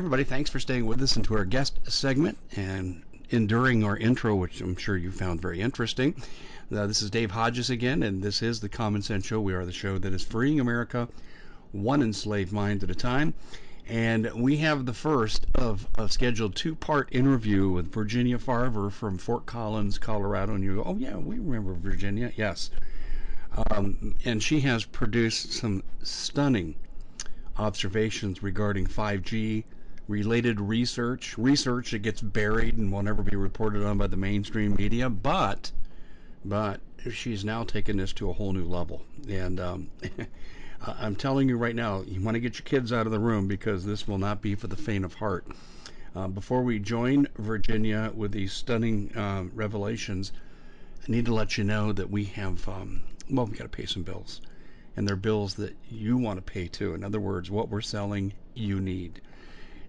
[0.00, 4.62] Everybody, thanks for staying with us into our guest segment and enduring our intro, which
[4.62, 6.14] I'm sure you found very interesting.
[6.74, 9.42] Uh, this is Dave Hodges again, and this is the Common Sense Show.
[9.42, 11.06] We are the show that is freeing America
[11.72, 13.34] one enslaved mind at a time.
[13.90, 19.18] And we have the first of a scheduled two part interview with Virginia Farver from
[19.18, 20.54] Fort Collins, Colorado.
[20.54, 22.32] And you go, oh, yeah, we remember Virginia.
[22.36, 22.70] Yes.
[23.70, 26.74] Um, and she has produced some stunning
[27.58, 29.64] observations regarding 5G,
[30.10, 34.74] related research, research that gets buried and will never be reported on by the mainstream
[34.74, 35.70] media, but
[36.44, 36.80] but
[37.12, 39.02] she's now taken this to a whole new level.
[39.28, 39.90] And um,
[40.86, 43.46] I'm telling you right now, you want to get your kids out of the room
[43.46, 45.46] because this will not be for the faint of heart.
[46.16, 50.32] Uh, before we join Virginia with these stunning uh, revelations,
[51.06, 53.86] I need to let you know that we have, um, well, we got to pay
[53.86, 54.40] some bills.
[54.96, 56.94] And they're bills that you want to pay too.
[56.94, 59.20] In other words, what we're selling, you need.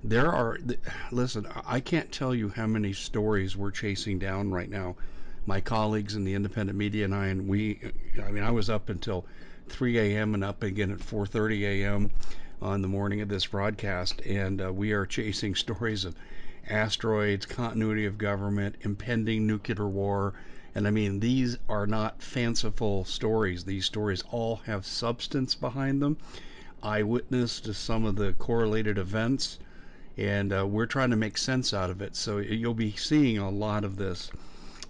[0.04, 0.58] There are,
[1.12, 4.96] listen, I can't tell you how many stories we're chasing down right now.
[5.46, 7.80] My colleagues in the independent media and I, and we,
[8.20, 9.28] I mean, I was up until
[9.70, 10.34] 3 a.m.
[10.34, 12.10] and up again at 4:30 a.m.
[12.64, 16.16] on the morning of this broadcast, and uh, we are chasing stories of
[16.68, 20.34] asteroids, continuity of government, impending nuclear war,
[20.74, 23.66] and I mean these are not fanciful stories.
[23.66, 26.18] These stories all have substance behind them.
[26.82, 29.60] Eyewitness to some of the correlated events
[30.18, 32.16] and uh, we're trying to make sense out of it.
[32.16, 34.32] So you'll be seeing a lot of this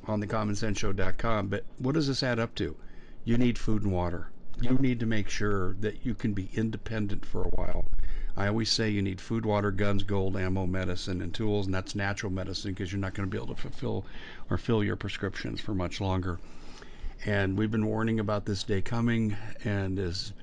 [0.08, 1.47] on the commonsenseshow.com.
[1.47, 2.76] But what does this add up to?
[3.23, 4.30] You need food and water.
[4.61, 7.86] You need to make sure that you can be independent for a while.
[8.37, 11.95] I always say you need food, water, guns, gold, ammo, medicine, and tools, and that's
[11.95, 14.05] natural medicine because you're not going to be able to fulfill
[14.49, 16.39] or fill your prescriptions for much longer.
[17.26, 20.33] And we've been warning about this day coming, and as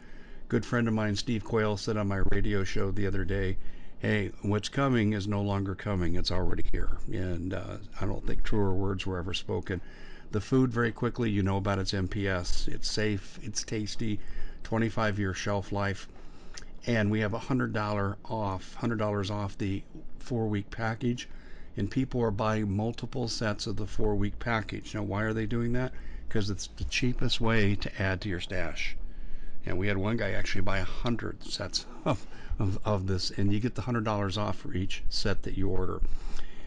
[0.49, 3.56] good friend of mine, Steve Quayle, said on my radio show the other day,
[4.00, 6.14] hey, what's coming is no longer coming.
[6.14, 6.98] It's already here.
[7.10, 9.81] And uh, I don't think truer words were ever spoken.
[10.31, 12.69] The food, very quickly, you know about its MPS.
[12.69, 14.20] It's safe, it's tasty,
[14.62, 16.06] 25 year shelf life.
[16.86, 19.82] And we have $100 off, $100 off the
[20.20, 21.28] four week package.
[21.76, 24.94] And people are buying multiple sets of the four week package.
[24.94, 25.92] Now, why are they doing that?
[26.28, 28.97] Because it's the cheapest way to add to your stash.
[29.66, 32.25] And we had one guy actually buy a hundred sets of
[32.59, 35.69] of, of this, and you get the hundred dollars off for each set that you
[35.69, 36.01] order.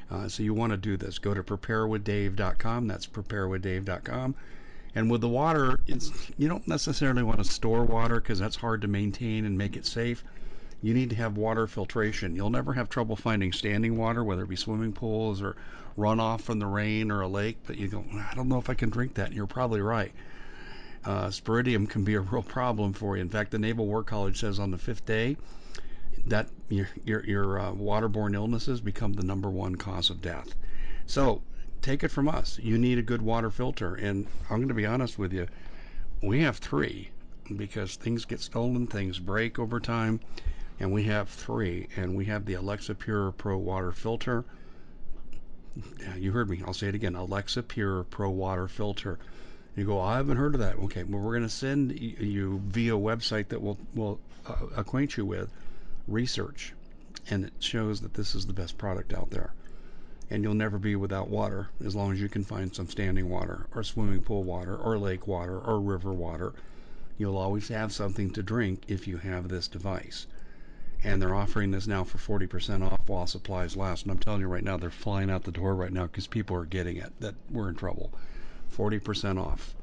[0.09, 1.19] Uh, so you want to do this.
[1.19, 2.88] Go to preparewithdave.com.
[2.88, 4.35] That's preparewithdave.com.
[4.94, 8.81] And with the water, it's you don't necessarily want to store water because that's hard
[8.81, 10.24] to maintain and make it safe.
[10.81, 12.35] You need to have water filtration.
[12.35, 15.56] You'll never have trouble finding standing water, whether it be swimming pools or
[15.97, 17.58] runoff from the rain or a lake.
[17.66, 19.28] But you go, I don't know if I can drink that.
[19.28, 20.12] And you're probably right.
[21.03, 23.22] Uh, sporidium can be a real problem for you.
[23.22, 25.35] In fact, the Naval War College says on the fifth day,
[26.28, 30.53] that your your, your uh, waterborne illnesses become the number one cause of death.
[31.06, 31.41] So
[31.81, 32.59] take it from us.
[32.61, 35.47] You need a good water filter, and I'm going to be honest with you.
[36.22, 37.09] We have three
[37.57, 40.19] because things get stolen, things break over time,
[40.79, 41.88] and we have three.
[41.95, 44.45] And we have the Alexapure Pro water filter.
[46.00, 46.61] Yeah, you heard me.
[46.66, 47.13] I'll say it again.
[47.13, 49.17] Alexapure Pro water filter.
[49.75, 50.77] You go, I haven't heard of that.
[50.77, 55.25] Okay, well, we're going to send you via website that we'll, we'll uh, acquaint you
[55.25, 55.49] with
[56.07, 56.73] research
[57.29, 59.53] and it shows that this is the best product out there.
[60.29, 63.67] And you'll never be without water as long as you can find some standing water
[63.75, 66.53] or swimming pool water or lake water or river water.
[67.17, 70.25] You'll always have something to drink if you have this device.
[71.03, 74.03] And they're offering this now for 40% off while supplies last.
[74.03, 76.55] And I'm telling you right now, they're flying out the door right now because people
[76.55, 77.11] are getting it.
[77.19, 78.11] That we're in trouble.
[78.76, 79.76] 40% off.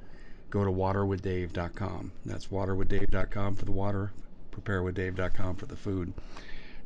[0.51, 2.13] Go to waterwithdave.com.
[2.25, 4.13] That's waterwithdave.com for the water
[4.59, 6.13] preparewithdave.com for the food.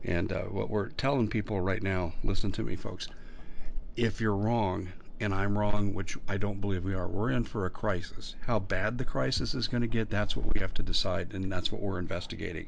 [0.05, 3.09] And uh, what we're telling people right now, listen to me, folks.
[3.97, 4.89] If you're wrong,
[5.21, 8.35] and I'm wrong, which I don't believe we are, we're in for a crisis.
[8.47, 11.53] How bad the crisis is going to get, that's what we have to decide, and
[11.53, 12.67] that's what we're investigating.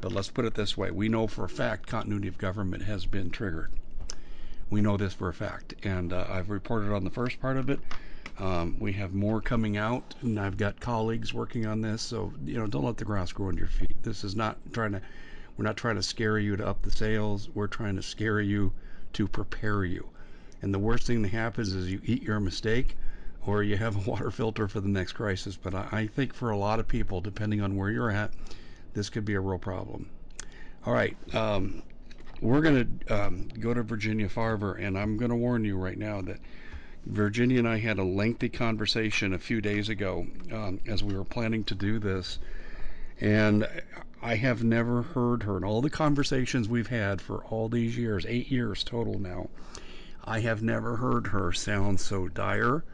[0.00, 3.06] But let's put it this way we know for a fact continuity of government has
[3.06, 3.70] been triggered.
[4.70, 5.74] We know this for a fact.
[5.82, 7.80] And uh, I've reported on the first part of it.
[8.38, 12.02] Um, we have more coming out, and I've got colleagues working on this.
[12.02, 14.02] So you know, don't let the grass grow under your feet.
[14.02, 15.00] This is not trying to.
[15.56, 17.48] We're not trying to scare you to up the sales.
[17.52, 18.72] We're trying to scare you
[19.14, 20.08] to prepare you.
[20.62, 22.96] And the worst thing that happens is you eat your mistake
[23.44, 25.56] or you have a water filter for the next crisis.
[25.56, 28.32] But I, I think for a lot of people, depending on where you're at,
[28.94, 30.08] this could be a real problem.
[30.86, 31.16] All right.
[31.34, 31.82] Um,
[32.40, 35.98] we're going to um, go to Virginia Farver, and I'm going to warn you right
[35.98, 36.38] now that
[37.08, 41.24] Virginia and I had a lengthy conversation a few days ago um, as we were
[41.24, 42.38] planning to do this.
[43.18, 43.66] And
[44.20, 48.26] I have never heard her in all the conversations we've had for all these years,
[48.28, 49.48] eight years total now.
[50.22, 52.84] I have never heard her sound so dire.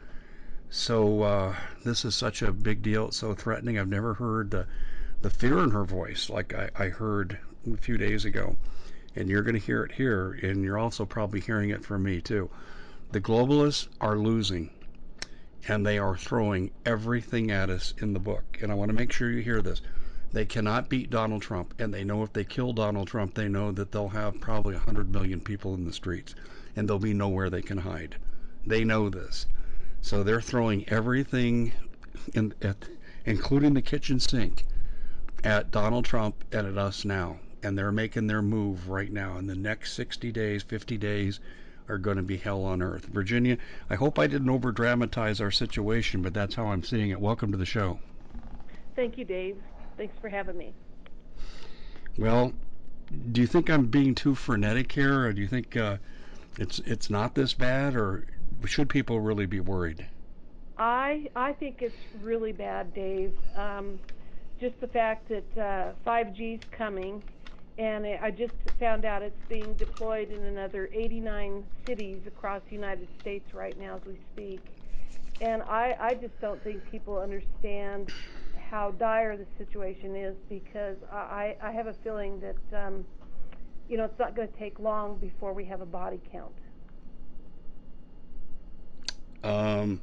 [0.69, 3.07] So uh, this is such a big deal.
[3.07, 3.77] It's so threatening.
[3.77, 4.65] I've never heard the
[5.21, 7.37] the fear in her voice like I, I heard
[7.71, 8.55] a few days ago.
[9.15, 12.21] And you're going to hear it here, and you're also probably hearing it from me
[12.21, 12.49] too.
[13.11, 14.71] The globalists are losing,
[15.67, 18.59] and they are throwing everything at us in the book.
[18.61, 19.81] And I want to make sure you hear this.
[20.31, 23.71] They cannot beat Donald Trump, and they know if they kill Donald Trump, they know
[23.71, 26.35] that they'll have probably 100 million people in the streets,
[26.75, 28.17] and there'll be nowhere they can hide.
[28.65, 29.45] They know this.
[30.01, 31.73] So they're throwing everything,
[32.33, 32.89] in, at,
[33.25, 34.65] including the kitchen sink,
[35.43, 37.39] at Donald Trump and at us now.
[37.63, 39.37] And they're making their move right now.
[39.37, 41.39] In the next 60 days, 50 days,
[41.87, 43.05] are going to be hell on earth.
[43.05, 43.57] Virginia,
[43.89, 47.19] I hope I didn't over dramatize our situation, but that's how I'm seeing it.
[47.19, 47.99] Welcome to the show.
[48.95, 49.57] Thank you, Dave.
[49.97, 50.73] Thanks for having me.
[52.17, 52.53] Well,
[53.31, 55.97] do you think I'm being too frenetic here, or do you think uh,
[56.57, 58.25] it's it's not this bad, or
[58.65, 60.05] should people really be worried?
[60.77, 63.33] I I think it's really bad, Dave.
[63.55, 63.99] Um,
[64.59, 67.21] just the fact that uh, 5G is coming
[67.77, 73.07] and I just found out it's being deployed in another 89 cities across the United
[73.21, 74.61] States right now as we speak.
[75.41, 78.11] And I, I just don't think people understand
[78.57, 83.05] how dire the situation is because I, I have a feeling that, um,
[83.89, 86.53] you know, it's not going to take long before we have a body count.
[89.43, 90.01] Um,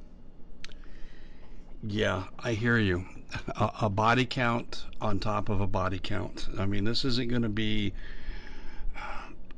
[1.83, 3.05] yeah, I hear you
[3.49, 6.49] a, a body count on top of a body count.
[6.59, 7.93] I mean, this isn't going to be.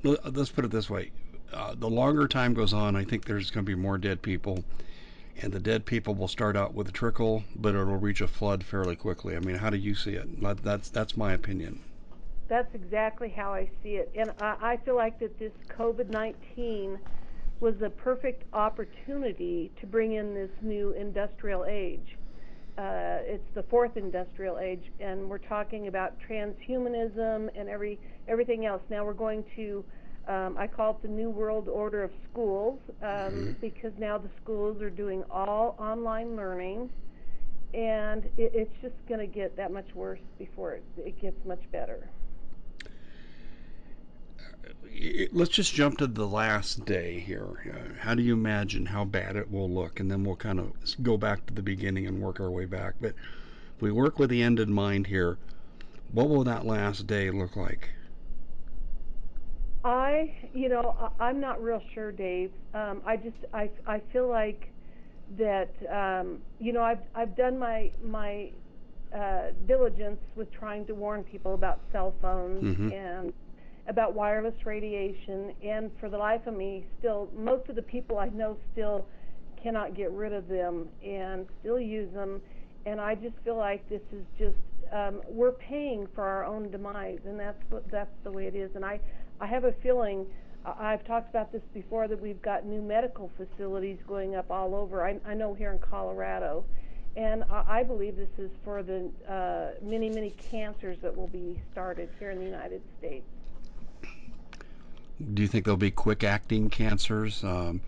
[0.02, 1.12] Let's put it this way:
[1.52, 4.64] uh, the longer time goes on, I think there's going to be more dead people,
[5.40, 8.62] and the dead people will start out with a trickle, but it'll reach a flood
[8.62, 9.36] fairly quickly.
[9.36, 10.28] I mean, how do you see it?
[10.62, 11.80] That's that's my opinion.
[12.46, 16.98] That's exactly how I see it, and I, I feel like that this COVID-19
[17.60, 22.18] was a perfect opportunity to bring in this new industrial age
[22.76, 28.82] uh, it's the fourth industrial age, and we're talking about transhumanism and every everything else.
[28.90, 29.84] Now we're going to,
[30.26, 33.52] um, I call it the new world order of schools, um, mm-hmm.
[33.60, 36.90] because now the schools are doing all online learning,
[37.74, 41.62] and it, it's just going to get that much worse before it, it gets much
[41.70, 42.08] better
[45.32, 47.46] let's just jump to the last day here.
[47.72, 50.00] Uh, how do you imagine how bad it will look?
[50.00, 50.72] And then we'll kind of
[51.02, 52.94] go back to the beginning and work our way back.
[53.00, 53.14] But
[53.76, 55.38] if we work with the end in mind here,
[56.12, 57.90] what will that last day look like?
[59.84, 62.52] I, you know, I'm not real sure, Dave.
[62.72, 64.70] Um, I just, I, I feel like
[65.36, 68.50] that, um, you know, I've, I've done my, my
[69.14, 72.92] uh, diligence with trying to warn people about cell phones mm-hmm.
[72.92, 73.32] and
[73.86, 78.28] about wireless radiation, and for the life of me, still, most of the people I
[78.28, 79.06] know still
[79.62, 82.40] cannot get rid of them and still use them.
[82.86, 84.56] And I just feel like this is just
[84.92, 88.70] um, we're paying for our own demise, and that's what that's the way it is.
[88.74, 89.00] And I
[89.40, 90.26] I have a feeling
[90.64, 95.04] I've talked about this before that we've got new medical facilities going up all over.
[95.04, 96.64] I, I know here in Colorado,
[97.16, 101.60] and I, I believe this is for the uh, many many cancers that will be
[101.72, 103.26] started here in the United States.
[105.22, 107.80] Do you think there'll be quick acting cancers, um,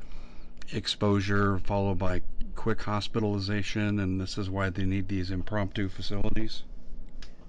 [0.72, 2.22] exposure followed by
[2.54, 6.62] quick hospitalization, and this is why they need these impromptu facilities?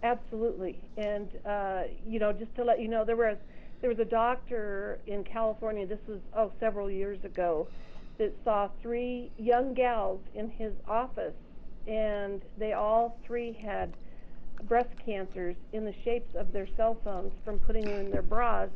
[0.02, 3.38] Absolutely, and uh, you know, just to let you know, there was
[3.82, 5.86] there was a doctor in California.
[5.86, 7.68] This was oh several years ago
[8.18, 11.36] that saw three young gals in his office,
[11.86, 13.94] and they all three had
[14.64, 18.70] breast cancers in the shapes of their cell phones from putting them in their bras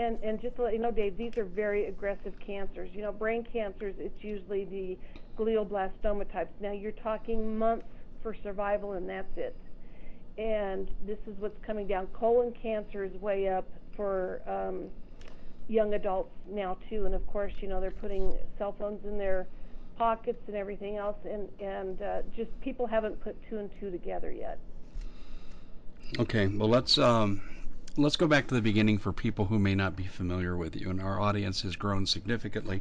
[0.00, 2.90] and just to let you know, Dave, these are very aggressive cancers.
[2.92, 4.98] You know, brain cancers, it's usually the
[5.38, 6.52] glioblastoma types.
[6.60, 7.86] Now you're talking months
[8.22, 9.56] for survival, and that's it.
[10.38, 12.06] And this is what's coming down.
[12.08, 13.66] Colon cancer is way up
[13.96, 14.86] for um,
[15.68, 19.46] young adults now too, and of course, you know, they're putting cell phones in their
[19.98, 24.32] pockets and everything else, and and uh, just people haven't put two and two together
[24.32, 24.58] yet.
[26.18, 27.42] Okay, well let's um,
[27.96, 30.90] let's go back to the beginning for people who may not be familiar with you,
[30.90, 32.80] and our audience has grown significantly.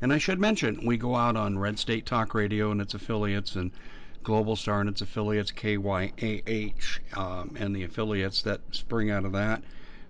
[0.00, 3.56] And I should mention, we go out on Red State Talk Radio and its affiliates,
[3.56, 3.72] and
[4.22, 9.62] Global Star and its affiliates, KYAH, um, and the affiliates that spring out of that.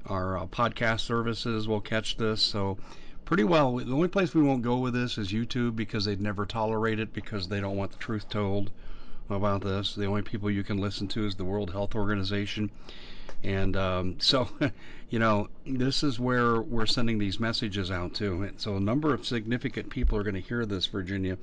[0.06, 2.40] Our uh, podcast services will catch this.
[2.40, 2.78] So,
[3.24, 3.76] pretty well.
[3.76, 7.12] The only place we won't go with this is YouTube because they'd never tolerate it
[7.12, 8.70] because they don't want the truth told
[9.28, 9.94] about this.
[9.94, 12.70] The only people you can listen to is the World Health Organization.
[13.44, 14.48] And um, so,
[15.10, 18.42] you know, this is where we're sending these messages out to.
[18.42, 21.38] And so, a number of significant people are going to hear this, Virginia.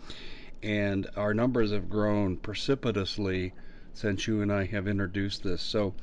[0.63, 3.53] And our numbers have grown precipitously
[3.93, 5.61] since you and I have introduced this.
[5.61, 5.93] So,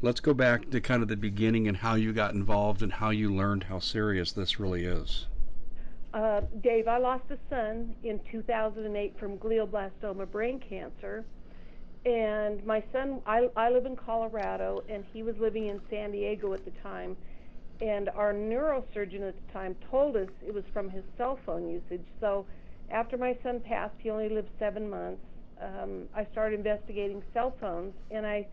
[0.00, 3.10] let's go back to kind of the beginning and how you got involved and how
[3.10, 5.26] you learned how serious this really is.
[6.12, 11.24] Uh, Dave, I lost a son in 2008 from glioblastoma brain cancer.
[12.04, 16.52] And my son, I, I live in Colorado, and he was living in San Diego
[16.52, 17.16] at the time.
[17.80, 22.04] And our neurosurgeon at the time told us it was from his cell phone usage.
[22.20, 22.44] So
[22.90, 25.22] after my son passed, he only lived seven months.
[25.60, 28.46] Um, I started investigating cell phones, and I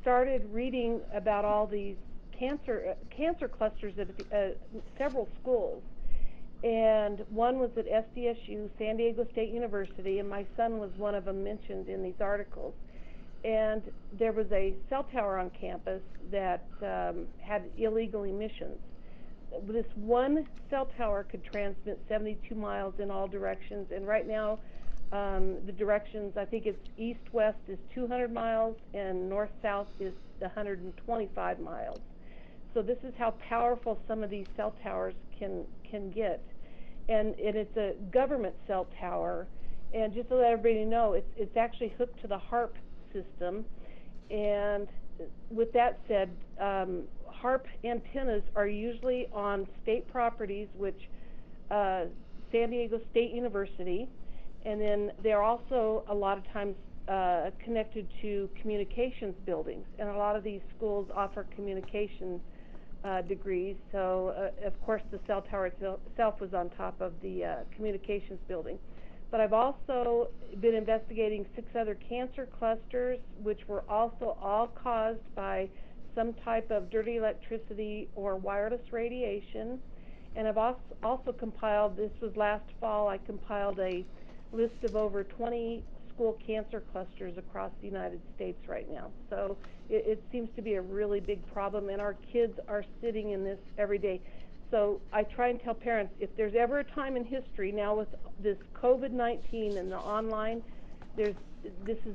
[0.00, 1.96] started reading about all these
[2.36, 4.54] cancer uh, cancer clusters at uh,
[4.96, 5.82] several schools
[6.64, 11.24] and one was at SDSU, San Diego State University, and my son was one of
[11.24, 12.74] them mentioned in these articles.
[13.44, 13.82] And
[14.18, 18.78] there was a cell tower on campus that um, had illegal emissions.
[19.66, 24.58] This one cell tower could transmit 72 miles in all directions, and right now,
[25.10, 30.12] um, the directions I think it's east west is 200 miles, and north south is
[30.40, 32.00] 125 miles.
[32.74, 36.42] So this is how powerful some of these cell towers can can get.
[37.08, 39.46] And, and it's a government cell tower.
[39.94, 42.72] And just to let everybody know, it's, it's actually hooked to the HAARP
[43.12, 43.64] system.
[44.30, 44.88] And
[45.50, 47.04] with that said, um,
[47.42, 51.08] HAARP antennas are usually on state properties, which
[51.70, 52.04] uh,
[52.52, 54.08] San Diego State University,
[54.64, 56.74] and then they're also a lot of times
[57.08, 59.86] uh, connected to communications buildings.
[59.98, 62.40] And a lot of these schools offer communication
[63.04, 63.76] uh, degrees.
[63.92, 68.40] So, uh, of course, the cell tower itself was on top of the uh, communications
[68.48, 68.78] building.
[69.30, 70.28] But I've also
[70.60, 75.68] been investigating six other cancer clusters, which were also all caused by
[76.14, 79.78] some type of dirty electricity or wireless radiation.
[80.34, 84.04] And I've also, compiled, this was last fall, I compiled a
[84.52, 85.82] list of over 20
[86.14, 89.10] school cancer clusters across the United States right now.
[89.30, 89.56] So
[89.88, 93.44] it, it seems to be a really big problem, and our kids are sitting in
[93.44, 94.20] this every day.
[94.70, 98.08] So I try and tell parents if there's ever a time in history now with
[98.40, 100.62] this COVID 19 and the online,
[101.16, 101.34] there's
[101.84, 102.14] this is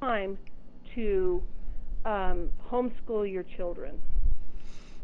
[0.00, 0.36] time
[0.94, 1.42] to
[2.04, 4.00] um, homeschool your children.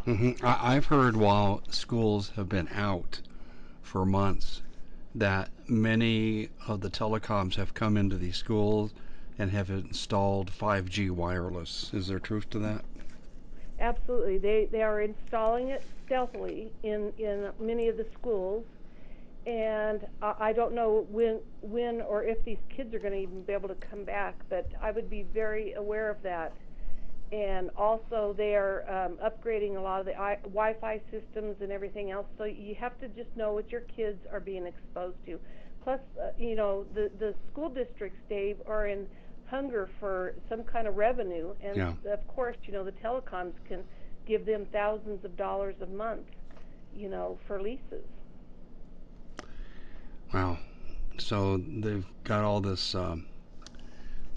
[0.06, 0.44] Mm-hmm.
[0.44, 3.20] I, I've heard while schools have been out
[3.82, 4.62] for months
[5.14, 8.92] that many of the telecoms have come into these schools
[9.38, 11.90] and have installed 5G wireless.
[11.94, 12.84] Is there truth to that?
[13.78, 14.38] Absolutely.
[14.38, 18.64] They they are installing it stealthily in in many of the schools,
[19.46, 23.52] and I don't know when when or if these kids are going to even be
[23.52, 24.40] able to come back.
[24.50, 26.56] But I would be very aware of that
[27.32, 32.10] and also they are um, upgrading a lot of the I- Wi-Fi systems and everything
[32.10, 32.26] else.
[32.38, 35.40] So you have to just know what your kids are being exposed to.
[35.82, 39.06] Plus, uh, you know, the the school districts, Dave, are in
[39.50, 41.92] hunger for some kind of revenue, and yeah.
[42.12, 43.82] of course, you know, the telecoms can
[44.26, 46.26] give them thousands of dollars a month,
[46.94, 48.04] you know, for leases.
[50.32, 50.58] Wow.
[51.18, 52.94] So they've got all this.
[52.94, 53.26] Um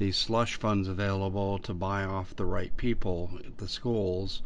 [0.01, 4.41] these slush funds available to buy off the right people at the schools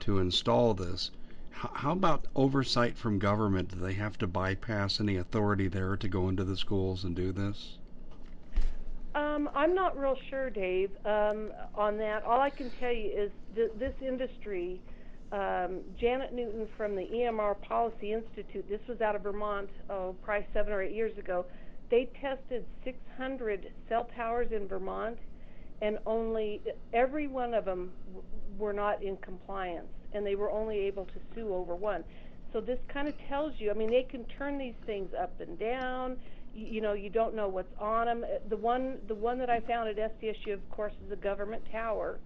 [0.00, 1.12] to install this.
[1.52, 3.68] how about oversight from government?
[3.68, 7.30] Do they have to bypass any authority there to go into the schools and do
[7.30, 7.78] this?
[9.14, 12.22] Um, I'm not real sure, Dave, um, on that.
[12.24, 14.80] All I can tell you is th- this industry,
[15.32, 20.46] um, Janet Newton from the EMR Policy Institute, this was out of Vermont, oh, probably
[20.52, 21.44] seven or eight years ago
[21.90, 25.18] they tested 600 cell towers in Vermont,
[25.82, 26.62] and only
[26.92, 27.90] every one of them
[28.58, 32.04] were not in compliance, and they were only able to sue over one.
[32.52, 33.70] So this kind of tells you.
[33.70, 36.16] I mean, they can turn these things up and down.
[36.54, 38.24] You, know, you don't know what's on them.
[38.24, 41.62] Uh, the one, the one that I found at SDSU, of course, is a government
[41.70, 42.18] tower,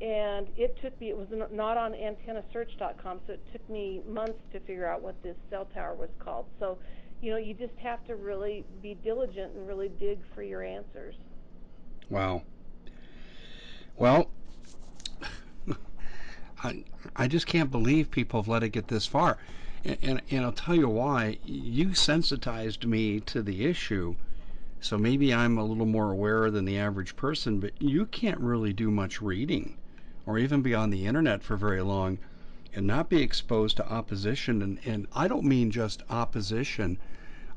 [0.00, 1.10] and it took me.
[1.10, 5.36] It was not on antennasearch.com, so it took me months to figure out what this
[5.50, 6.46] cell tower was called.
[6.58, 6.78] So
[7.20, 11.14] you know, you just have to really be diligent and really dig for your answers.
[12.08, 12.42] Wow.
[13.96, 14.30] Well,
[16.62, 16.84] I,
[17.16, 19.38] I just can't believe people have let it get this far.
[19.84, 21.38] And, and, and I'll tell you why.
[21.44, 24.16] You sensitized me to the issue,
[24.80, 28.72] so maybe I'm a little more aware than the average person, but you can't really
[28.72, 29.76] do much reading
[30.26, 32.18] or even be on the internet for very long
[32.74, 34.62] and not be exposed to opposition.
[34.62, 36.98] And, and I don't mean just opposition,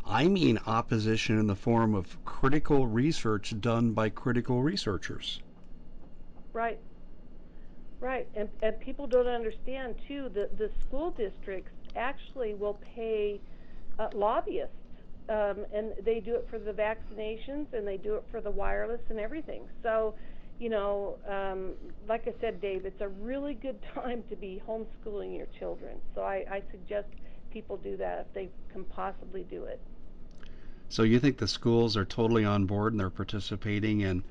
[0.05, 5.41] I mean opposition in the form of critical research done by critical researchers.
[6.53, 6.79] Right.
[7.99, 8.27] Right.
[8.35, 13.41] And, and people don't understand, too, that the school districts actually will pay
[13.99, 14.75] uh, lobbyists.
[15.29, 18.99] Um, and they do it for the vaccinations and they do it for the wireless
[19.09, 19.67] and everything.
[19.81, 20.15] So,
[20.59, 21.75] you know, um,
[22.07, 25.97] like I said, Dave, it's a really good time to be homeschooling your children.
[26.15, 27.07] So I, I suggest
[27.51, 29.81] people do that if they can possibly do it.
[30.89, 34.23] So you think the schools are totally on board and they're participating in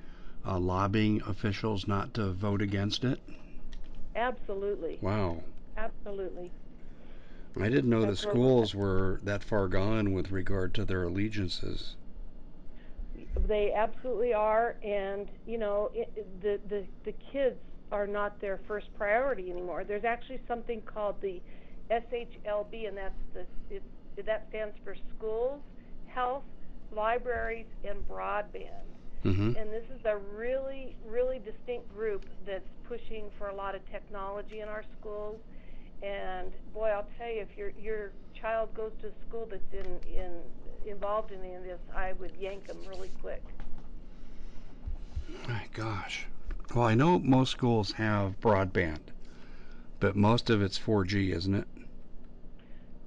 [0.44, 3.20] uh, lobbying officials not to vote against it?
[4.14, 4.98] Absolutely.
[5.00, 5.42] Wow.
[5.76, 6.52] Absolutely.
[7.58, 11.96] I didn't know the schools were that far gone with regard to their allegiances.
[13.46, 17.56] They absolutely are, and you know, it, the the the kids
[17.92, 19.84] are not their first priority anymore.
[19.84, 21.40] There's actually something called the
[21.90, 23.82] SHLB, and that's the it,
[24.26, 25.60] that stands for schools,
[26.06, 26.44] health,
[26.92, 28.86] libraries, and broadband.
[29.24, 29.56] Mm-hmm.
[29.56, 34.60] And this is a really, really distinct group that's pushing for a lot of technology
[34.60, 35.38] in our schools.
[36.02, 39.98] And boy, I'll tell you, if your your child goes to a school that's in
[40.10, 40.40] in
[40.86, 43.42] involved in any of this, I would yank them really quick.
[45.46, 46.26] My gosh.
[46.74, 49.00] Well, I know most schools have broadband,
[49.98, 51.68] but most of it's 4G, isn't it?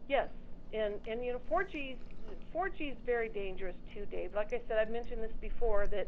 [0.08, 0.30] Yes,
[0.74, 1.96] and and you know 4G
[2.54, 4.36] 4G is very dangerous too, Dave.
[4.36, 6.08] Like I said, I've mentioned this before that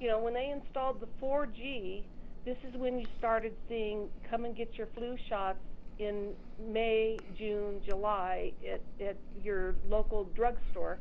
[0.00, 2.04] you know when they installed the 4G,
[2.46, 5.58] this is when you started seeing come and get your flu shots
[5.98, 10.98] in May, June, July at at your local drugstore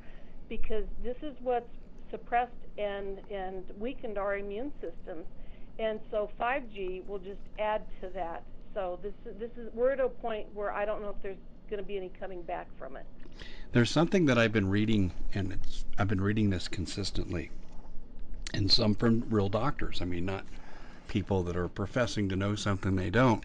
[0.50, 1.70] because this is what's
[2.09, 5.25] suppressed and and weakened our immune systems.
[5.79, 8.44] And so 5G will just add to that.
[8.74, 11.37] So this this is we're at a point where I don't know if there's
[11.70, 13.05] going to be any coming back from it.
[13.72, 15.57] There's something that I've been reading, and
[15.98, 17.50] I've been reading this consistently,
[18.53, 20.01] and some from real doctors.
[20.01, 20.44] I mean, not
[21.07, 23.44] people that are professing to know something they don't.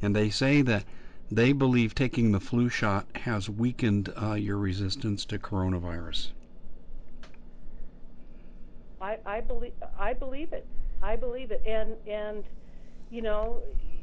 [0.00, 0.84] And they say that
[1.30, 6.28] they believe taking the flu shot has weakened uh, your resistance to coronavirus.
[9.00, 10.66] I, I believe I believe it.
[11.02, 11.62] I believe it.
[11.66, 12.44] And and
[13.10, 13.62] you know,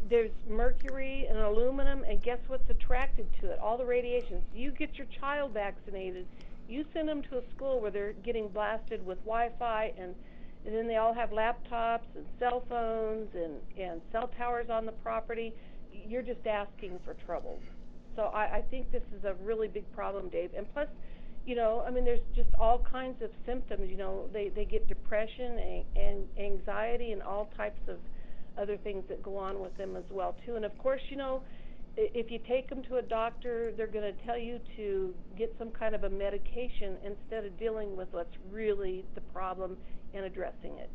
[0.09, 3.59] there's mercury and aluminum, and guess what's attracted to it?
[3.59, 4.43] All the radiations.
[4.53, 6.25] You get your child vaccinated.
[6.67, 10.15] You send them to a school where they're getting blasted with Wi-Fi, and,
[10.65, 14.91] and then they all have laptops and cell phones and and cell towers on the
[14.91, 15.53] property.
[16.07, 17.59] You're just asking for trouble.
[18.15, 20.51] So I, I think this is a really big problem, Dave.
[20.55, 20.87] And plus,
[21.45, 23.89] you know, I mean, there's just all kinds of symptoms.
[23.89, 27.97] You know, they they get depression and, and anxiety and all types of
[28.57, 30.55] other things that go on with them as well too.
[30.55, 31.41] And of course, you know,
[31.97, 35.71] if you take them to a doctor, they're going to tell you to get some
[35.71, 39.77] kind of a medication instead of dealing with what's really the problem
[40.13, 40.89] and addressing it.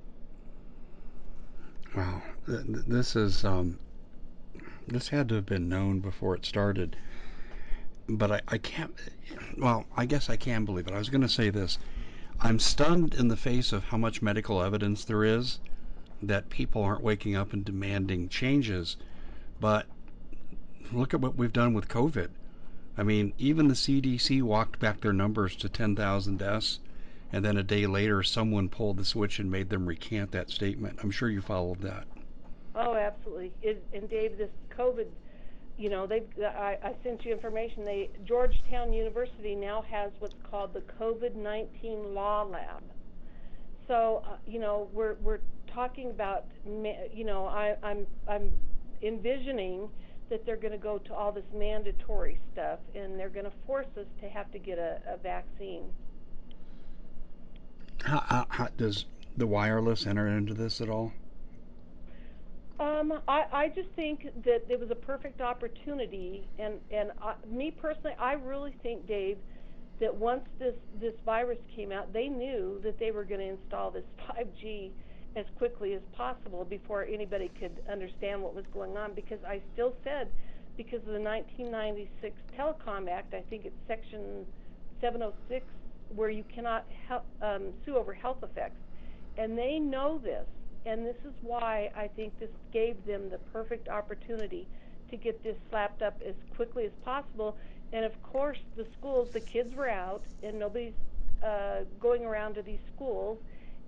[1.97, 3.79] Wow, this is um,
[4.91, 6.97] this had to have been known before it started,
[8.09, 8.93] but I, I can't.
[9.57, 10.95] Well, I guess I can believe it.
[10.95, 11.79] I was going to say this.
[12.41, 15.61] I'm stunned in the face of how much medical evidence there is
[16.23, 18.97] that people aren't waking up and demanding changes.
[19.61, 19.87] But
[20.91, 22.31] look at what we've done with COVID.
[22.99, 26.81] I mean, even the CDC walked back their numbers to 10,000 deaths,
[27.33, 30.99] and then a day later, someone pulled the switch and made them recant that statement.
[31.01, 32.09] I'm sure you followed that.
[32.75, 33.53] Oh, absolutely.
[33.93, 35.07] And Dave, this COVID,
[35.77, 37.85] you know, they I, sent you information.
[37.85, 42.83] They Georgetown University now has what's called the COVID-19 Law Lab.
[43.89, 45.41] So, uh, you know, we're we're
[45.75, 48.53] talking about, you know, I, I'm
[49.03, 49.89] envisioning
[50.29, 53.87] that they're going to go to all this mandatory stuff, and they're going to force
[53.99, 55.85] us to have to get a, a vaccine.
[58.03, 59.05] How, does
[59.37, 61.13] the wireless enter into this at all?
[62.81, 67.71] Um, I, I just think that it was a perfect opportunity, and and I, me
[67.71, 69.37] personally, I really think, Dave,
[70.01, 73.91] that once this this virus came out, they knew that they were going to install
[73.91, 74.91] this 5G
[75.37, 79.95] as quickly as possible before anybody could understand what was going on because I still
[80.03, 80.29] said
[80.77, 84.47] because of the 1996 Telecom Act, I think it's section
[85.03, 85.67] 706
[86.17, 88.81] where you cannot help, um, sue over health effects.
[89.37, 90.47] And they know this,
[90.87, 94.67] and this is why I think this gave them the perfect opportunity
[95.11, 97.57] to get this slapped up as quickly as possible.
[97.93, 100.95] And of course, the schools, the kids were out, and nobody's
[101.43, 103.39] uh, going around to these schools,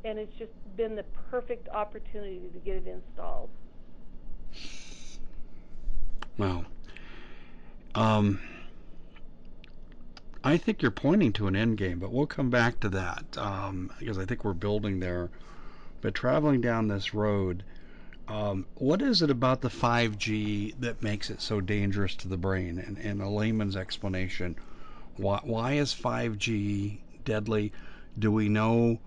[0.04, 3.50] and it's just been the perfect opportunity to get it installed.
[6.36, 6.64] Wow.
[7.94, 8.40] Um,
[10.42, 13.92] I think you're pointing to an end game, but we'll come back to that um,
[13.98, 15.30] because I think we're building there.
[16.02, 17.62] But traveling down this road,
[18.26, 22.78] um, what is it about the 5G that makes it so dangerous to the brain?
[22.80, 24.56] And, and a layman's explanation,
[25.16, 27.72] why, why is 5G deadly?
[28.18, 28.98] Do we know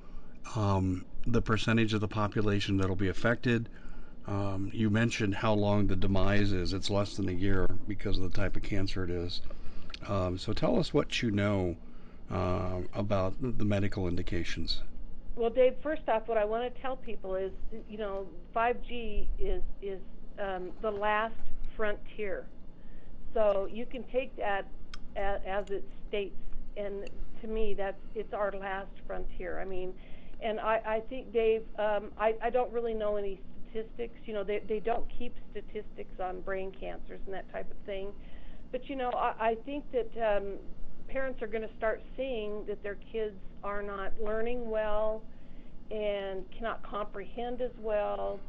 [0.56, 3.68] um, the percentage of the population that'll be affected?
[4.26, 6.72] Um, you mentioned how long the demise is.
[6.72, 9.42] It's less than a year because of the type of cancer it is.
[10.08, 11.76] Um, so tell us what you know
[12.32, 14.82] uh, about the medical indications.
[15.36, 17.52] Well, Dave, first off, what I want to tell people is,
[17.90, 20.00] you know, 5G is is
[20.40, 21.36] um, the last
[21.76, 22.46] frontier.
[23.34, 24.66] So you can take that
[25.18, 26.36] as, it states,
[26.78, 27.10] and
[27.42, 29.60] to me, that's it's our last frontier.
[29.60, 29.94] I mean,
[30.42, 34.16] and I, think, Dave, um, I, don't really know any statistics.
[34.26, 38.14] You know, they don't keep statistics on brain cancers and that type of thing.
[38.72, 40.54] But you know, I, I think that um,
[41.08, 45.22] parents are going to start seeing that their kids are not learning well
[45.92, 48.40] and cannot comprehend as well.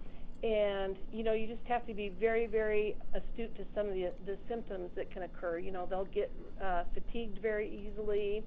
[0.43, 4.13] And you know, you just have to be very, very astute to some of the
[4.27, 5.59] the symptoms that can occur.
[5.59, 6.31] You know, they'll get
[6.63, 8.45] uh, fatigued very easily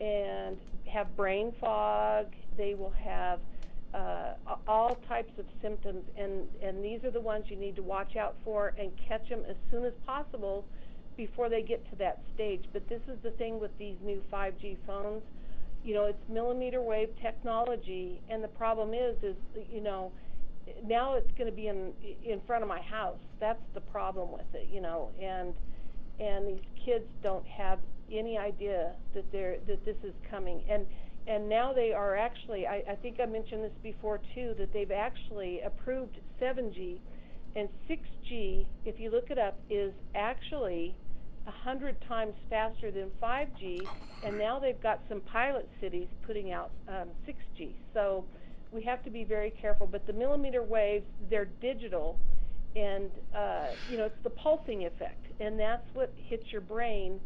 [0.00, 0.56] and
[0.92, 2.26] have brain fog.
[2.56, 3.40] They will have
[3.94, 4.34] uh,
[4.66, 8.36] all types of symptoms, and, and these are the ones you need to watch out
[8.44, 10.64] for and catch them as soon as possible
[11.18, 12.64] before they get to that stage.
[12.72, 15.22] But this is the thing with these new 5G phones.
[15.84, 19.36] You know, it's millimeter wave technology, and the problem is, is
[19.70, 20.10] you know,
[20.86, 21.92] now it's going to be in
[22.24, 23.18] in front of my house.
[23.40, 25.52] That's the problem with it, you know, and
[26.18, 27.78] and these kids don't have
[28.10, 30.62] any idea that they're that this is coming.
[30.70, 30.86] And
[31.26, 34.90] and now they are actually, I, I think I mentioned this before too, that they've
[34.90, 36.98] actually approved 7G
[37.56, 40.94] and 6G, if you look it up, is actually
[41.48, 43.86] 100 times faster than 5G,
[44.22, 47.72] and now they've got some pilot cities putting out um, 6G.
[47.94, 48.24] So
[48.70, 49.86] we have to be very careful.
[49.86, 52.18] But the millimeter waves, they're digital,
[52.76, 57.18] and uh, you know it's the pulsing effect, and that's what hits your brain,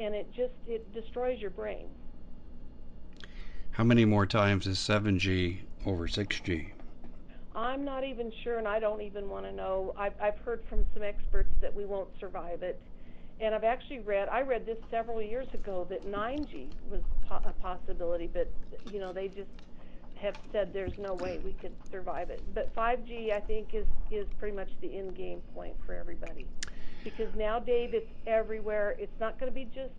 [0.00, 1.86] and it just it destroys your brain.
[3.70, 6.72] How many more times is 7G over 6G?
[7.54, 9.94] I'm not even sure, and I don't even want to know.
[9.96, 12.80] I've, I've heard from some experts that we won't survive it.
[13.40, 17.52] And I've actually read, I read this several years ago that 9G was po- a
[17.62, 18.50] possibility, but,
[18.92, 19.48] you know, they just
[20.20, 22.42] have said there's no way we could survive it.
[22.52, 26.46] But 5G, I think, is, is pretty much the end game point for everybody.
[27.04, 28.96] Because now, Dave, it's everywhere.
[28.98, 29.92] It's not going to be just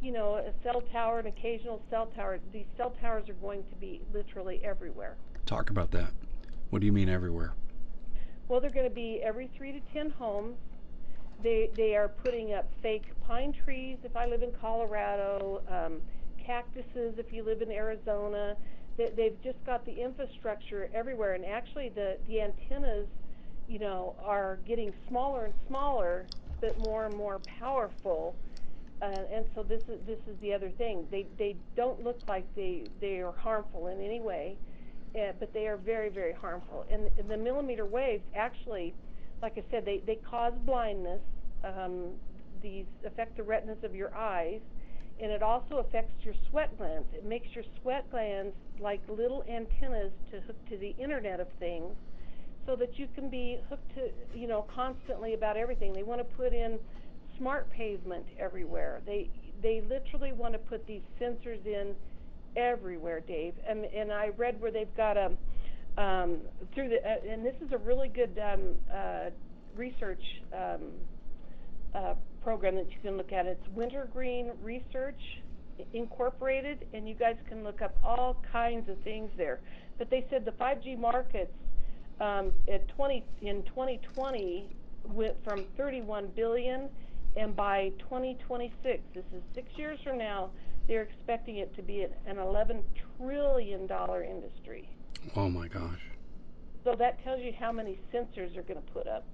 [0.00, 2.38] you know, a cell tower, an occasional cell tower.
[2.52, 5.16] These cell towers are going to be literally everywhere.
[5.46, 6.12] Talk about that.
[6.70, 7.52] What do you mean everywhere?
[8.48, 10.56] Well, they're going to be every three to ten homes.
[11.42, 13.98] They they are putting up fake pine trees.
[14.04, 16.00] If I live in Colorado, um,
[16.44, 17.18] cactuses.
[17.18, 18.56] If you live in Arizona,
[18.96, 21.34] they, they've just got the infrastructure everywhere.
[21.34, 23.06] And actually, the the antennas,
[23.68, 26.26] you know, are getting smaller and smaller,
[26.60, 28.36] but more and more powerful
[29.02, 31.06] uh, and so this is this is the other thing.
[31.10, 34.56] They they don't look like they they are harmful in any way,
[35.14, 36.84] uh, but they are very very harmful.
[36.90, 38.94] And, and the millimeter waves actually,
[39.42, 41.20] like I said, they they cause blindness.
[41.64, 42.12] Um,
[42.62, 44.60] these affect the retinas of your eyes,
[45.20, 47.06] and it also affects your sweat glands.
[47.14, 51.94] It makes your sweat glands like little antennas to hook to the Internet of Things,
[52.66, 55.92] so that you can be hooked to you know constantly about everything.
[55.92, 56.78] They want to put in
[57.38, 59.00] smart pavement everywhere.
[59.06, 59.30] They
[59.62, 61.94] they literally want to put these sensors in
[62.56, 63.54] everywhere, Dave.
[63.66, 65.32] And and I read where they've got a
[65.96, 66.38] um,
[66.74, 69.30] through the uh, and this is a really good um, uh,
[69.76, 70.22] research
[70.56, 70.80] um,
[71.94, 73.46] uh, program that you can look at.
[73.46, 75.20] It's Wintergreen Research
[75.92, 79.60] Incorporated, and you guys can look up all kinds of things there.
[79.98, 81.52] But they said the 5G markets
[82.20, 86.88] um, at 20 in 2020 went from 31 billion
[87.36, 90.50] and by 2026, this is six years from now,
[90.88, 92.82] they're expecting it to be an 11
[93.16, 94.88] trillion dollar industry.
[95.36, 96.00] Oh my gosh!
[96.84, 99.24] So that tells you how many sensors are going to put up.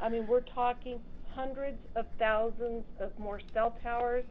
[0.00, 1.00] I mean, we're talking
[1.34, 4.24] hundreds of thousands of more cell towers,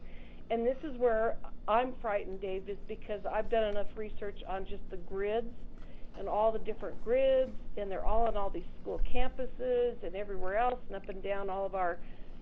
[0.50, 1.36] and this is where
[1.68, 5.46] I'm frightened, Dave, is because I've done enough research on just the grids,
[6.18, 10.58] and all the different grids, and they're all on all these school campuses and everywhere
[10.58, 11.98] else, and up and down all of our.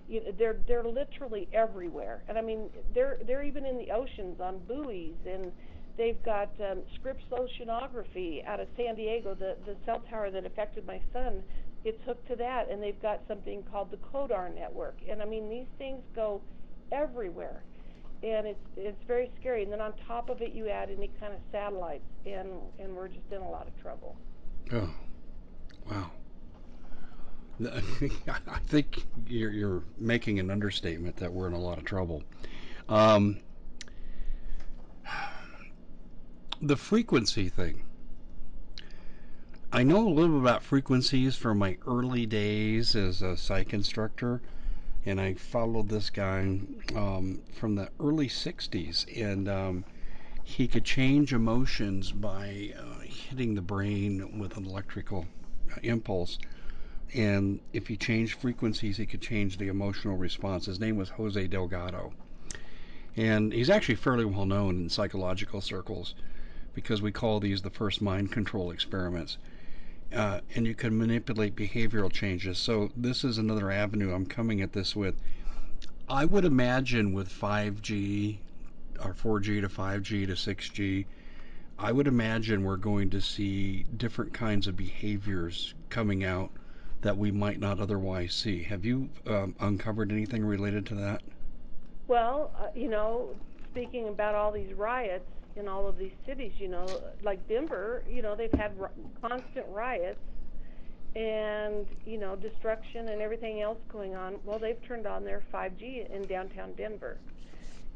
[0.07, 4.41] You know, they're they're literally everywhere, and I mean they're they're even in the oceans
[4.41, 5.51] on buoys, and
[5.99, 10.87] they've got um, Scripps Oceanography out of San Diego, the the cell tower that affected
[10.87, 11.43] my son.
[11.85, 15.49] It's hooked to that, and they've got something called the CODAR network, and I mean
[15.49, 16.41] these things go
[16.91, 17.63] everywhere
[18.23, 19.63] and it's it's very scary.
[19.63, 23.07] And then on top of it, you add any kind of satellites, and and we're
[23.07, 24.17] just in a lot of trouble.
[24.71, 24.89] Oh,
[25.89, 26.11] wow.
[27.71, 32.23] I think you're you're making an understatement that we're in a lot of trouble.
[32.87, 33.39] Um,
[36.61, 37.83] the frequency thing.
[39.71, 44.41] I know a little about frequencies from my early days as a psych instructor
[45.05, 46.59] and I followed this guy
[46.95, 49.85] um, from the early 60s, and um,
[50.43, 55.25] he could change emotions by uh, hitting the brain with an electrical
[55.83, 56.37] impulse.
[57.13, 60.65] And if he changed frequencies, he could change the emotional response.
[60.65, 62.13] His name was Jose Delgado.
[63.15, 66.13] And he's actually fairly well known in psychological circles
[66.73, 69.37] because we call these the first mind control experiments
[70.13, 72.57] uh, and you can manipulate behavioral changes.
[72.57, 75.15] So this is another avenue I'm coming at this with.
[76.07, 78.37] I would imagine with 5G
[79.03, 81.05] or 4G to 5G to 6G,
[81.77, 86.51] I would imagine we're going to see different kinds of behaviors coming out
[87.01, 88.63] that we might not otherwise see.
[88.63, 91.21] Have you um, uncovered anything related to that?
[92.07, 93.29] Well, uh, you know,
[93.71, 96.51] speaking about all these riots, in all of these cities.
[96.57, 100.19] You know, like Denver, you know, they've had r- constant riots
[101.15, 104.35] and you know destruction and everything else going on.
[104.45, 107.17] Well, they've turned on their 5G in downtown Denver,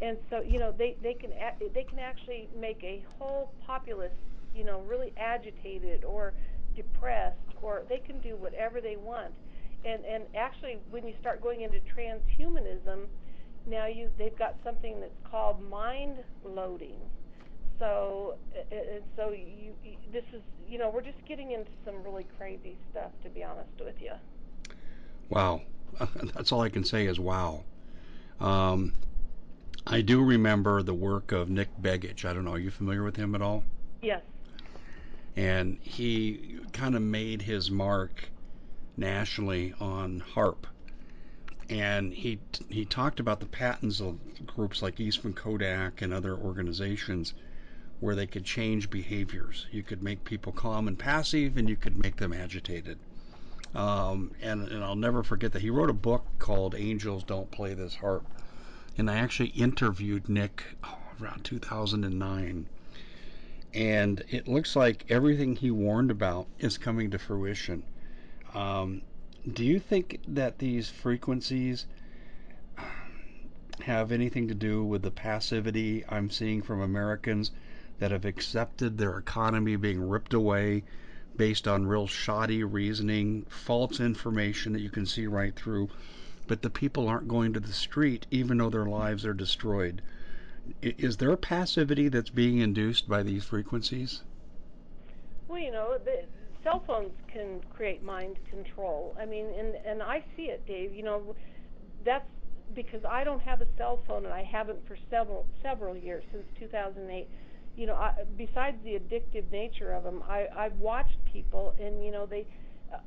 [0.01, 4.11] and so you know they they can a- they can actually make a whole populace
[4.55, 6.33] you know really agitated or
[6.75, 9.31] depressed or they can do whatever they want.
[9.85, 13.05] And and actually, when you start going into transhumanism,
[13.67, 16.97] now you they've got something that's called mind loading
[17.79, 18.35] so
[18.71, 19.73] and so you,
[20.11, 23.69] this is you know we're just getting into some really crazy stuff to be honest
[23.79, 24.11] with you
[25.29, 25.61] wow.
[26.33, 27.63] That's all i can say is wow.
[28.39, 28.93] Um,
[29.85, 32.25] i do remember the work of nick begich.
[32.25, 33.63] I don't know are you familiar with him at all?
[34.01, 34.21] Yes.
[35.35, 38.29] And he kind of made his mark
[38.97, 40.65] nationally on HAARP.
[41.69, 47.33] And he he talked about the patents of groups like Eastman Kodak and other organizations
[48.03, 49.65] where they could change behaviors.
[49.71, 52.99] You could make people calm and passive, and you could make them agitated.
[53.73, 57.73] Um, and, and I'll never forget that he wrote a book called Angels Don't Play
[57.73, 58.25] This HAARP.
[58.97, 62.65] And I actually interviewed Nick oh, around 2009.
[63.73, 67.83] And it looks like everything he warned about is coming to fruition.
[68.53, 69.01] Um,
[69.49, 71.85] do you think that these frequencies
[73.79, 77.51] have anything to do with the passivity I'm seeing from Americans
[77.99, 80.83] that have accepted their economy being ripped away
[81.35, 85.89] based on real shoddy reasoning, false information that you can see right through,
[86.47, 90.01] but the people aren't going to the street even though their lives are destroyed.
[90.81, 94.21] Is there a passivity that's being induced by these frequencies?
[95.47, 96.23] Well, you know, the
[96.63, 99.15] cell phones can create mind control.
[99.19, 100.93] I mean, and and I see it, Dave.
[100.95, 101.35] You know,
[102.05, 102.25] that's
[102.73, 106.45] because I don't have a cell phone and I haven't for several several years since
[106.59, 107.27] 2008
[107.75, 112.11] you know, I, besides the addictive nature of them, I, I've watched people, and you
[112.11, 112.45] know, they.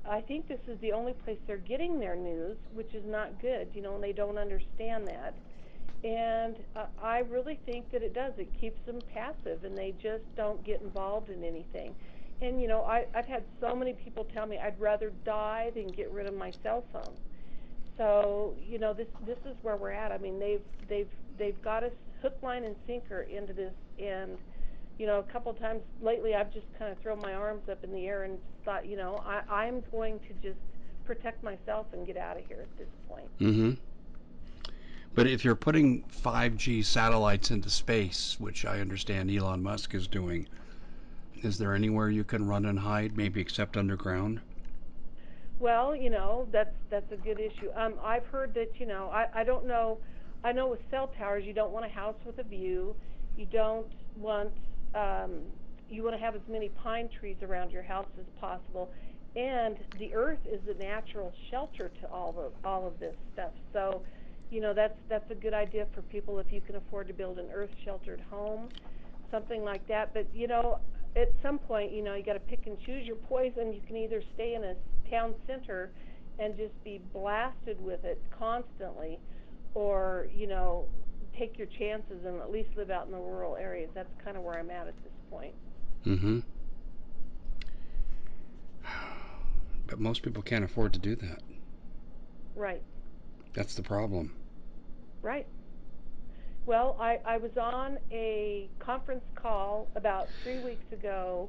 [0.04, 3.68] I think this is the only place they're getting their news, which is not good.
[3.72, 5.34] You know, and they don't understand that.
[6.02, 8.32] And uh, I really think that it does.
[8.36, 11.94] It keeps them passive, and they just don't get involved in anything.
[12.42, 15.86] And you know, I, I've had so many people tell me I'd rather die than
[15.88, 17.14] get rid of my cell phone.
[17.96, 20.12] So you know, this this is where we're at.
[20.12, 24.36] I mean, they've they've they've got us hook, line, and sinker into this, and
[24.98, 27.84] you know, a couple of times lately I've just kind of thrown my arms up
[27.84, 30.58] in the air and thought, you know, I, I'm going to just
[31.04, 33.38] protect myself and get out of here at this point.
[33.40, 33.72] Mm-hmm.
[35.14, 40.46] But if you're putting 5G satellites into space, which I understand Elon Musk is doing,
[41.42, 44.40] is there anywhere you can run and hide, maybe except underground?
[45.58, 47.70] Well, you know, that's that's a good issue.
[47.74, 49.98] Um, I've heard that, you know, I, I don't know.
[50.44, 52.94] I know with cell towers, you don't want a house with a view.
[53.38, 54.52] You don't want
[54.96, 55.42] Um,
[55.88, 58.90] you want to have as many pine trees around your house as possible.
[59.36, 63.52] And the earth is a natural shelter to all of all of this stuff.
[63.72, 64.02] So,
[64.50, 67.38] you know, that's that's a good idea for people if you can afford to build
[67.38, 68.70] an earth sheltered home,
[69.30, 70.14] something like that.
[70.14, 70.78] But you know,
[71.14, 73.74] at some point, you know, you got to pick and choose your poison.
[73.74, 74.74] You can either stay in a
[75.10, 75.90] town center
[76.38, 79.18] and just be blasted with it constantly,
[79.74, 80.86] or you know,
[81.38, 83.90] take your chances and at least live out in the rural areas.
[83.94, 85.54] That's kind of where I'm at at this point.
[86.04, 86.40] Mm-hmm.
[89.88, 91.42] But most people can't afford to do that.
[92.56, 92.82] Right.
[93.54, 94.34] That's the problem.
[95.22, 95.46] Right.
[96.66, 101.48] Well, I, I was on a conference call about three weeks ago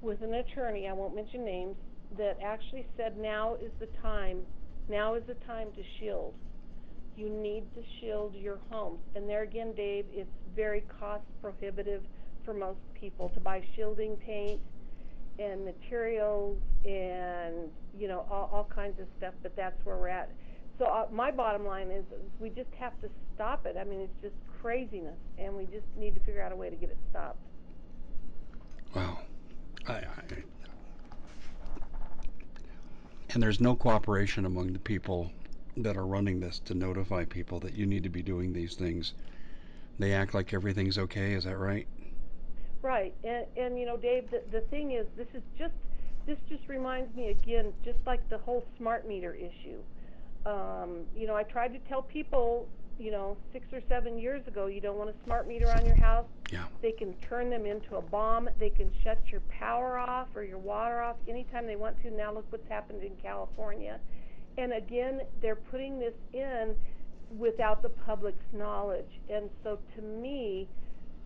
[0.00, 1.76] with an attorney, I won't mention names,
[2.16, 4.40] that actually said now is the time,
[4.88, 6.32] now is the time to shield.
[7.18, 9.00] You need to shield your homes.
[9.16, 12.02] And there again, Dave, it's very cost prohibitive
[12.44, 14.60] for most people to buy shielding paint
[15.40, 20.30] and materials and, you know, all, all kinds of stuff, but that's where we're at.
[20.78, 23.76] So uh, my bottom line is, is we just have to stop it.
[23.76, 26.76] I mean, it's just craziness, and we just need to figure out a way to
[26.76, 27.40] get it stopped.
[28.94, 29.18] Wow.
[29.88, 30.04] I, I,
[33.30, 35.32] and there's no cooperation among the people
[35.82, 39.14] that are running this to notify people that you need to be doing these things.
[39.98, 41.32] They act like everything's okay.
[41.32, 41.86] Is that right?
[42.82, 43.14] Right.
[43.24, 45.74] And, and you know, Dave, the, the thing is, this is just
[46.28, 49.78] this just reminds me again, just like the whole smart meter issue.
[50.44, 54.66] Um, you know, I tried to tell people, you know, six or seven years ago,
[54.66, 56.26] you don't want a smart meter on your house.
[56.52, 56.64] Yeah.
[56.82, 58.50] They can turn them into a bomb.
[58.60, 62.10] They can shut your power off or your water off anytime they want to.
[62.10, 63.98] Now look what's happened in California.
[64.58, 66.74] And again, they're putting this in
[67.38, 69.20] without the public's knowledge.
[69.30, 70.68] And so to me,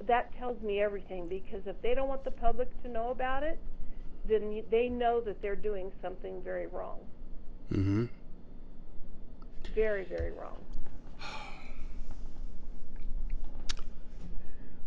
[0.06, 3.58] that tells me everything because if they don't want the public to know about it,
[4.28, 6.98] then they know that they're doing something very wrong.
[7.72, 8.04] Mm-hmm.
[9.74, 10.58] Very, very wrong.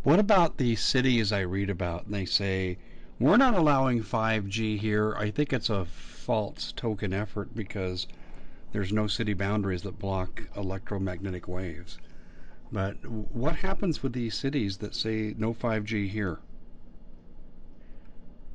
[0.03, 2.05] What about the cities I read about?
[2.05, 2.77] And they say,
[3.19, 5.15] we're not allowing 5G here.
[5.17, 8.05] I think it's a false token effort because
[8.75, 11.97] there's no city boundaries that block electromagnetic waves.
[12.73, 16.39] But what happens with these cities that say no 5G here?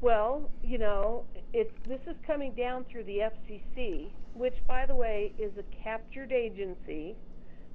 [0.03, 5.33] Well, you know, it's this is coming down through the FCC, which, by the way,
[5.39, 7.17] is a captured agency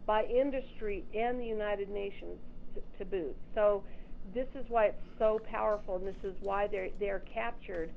[0.05, 2.37] by industry and the United Nations
[2.75, 3.35] to, to boot.
[3.55, 3.81] So
[4.35, 7.89] this is why it's so powerful, and this is why they're they're captured.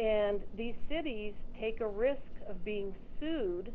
[0.00, 3.72] And these cities take a risk of being sued.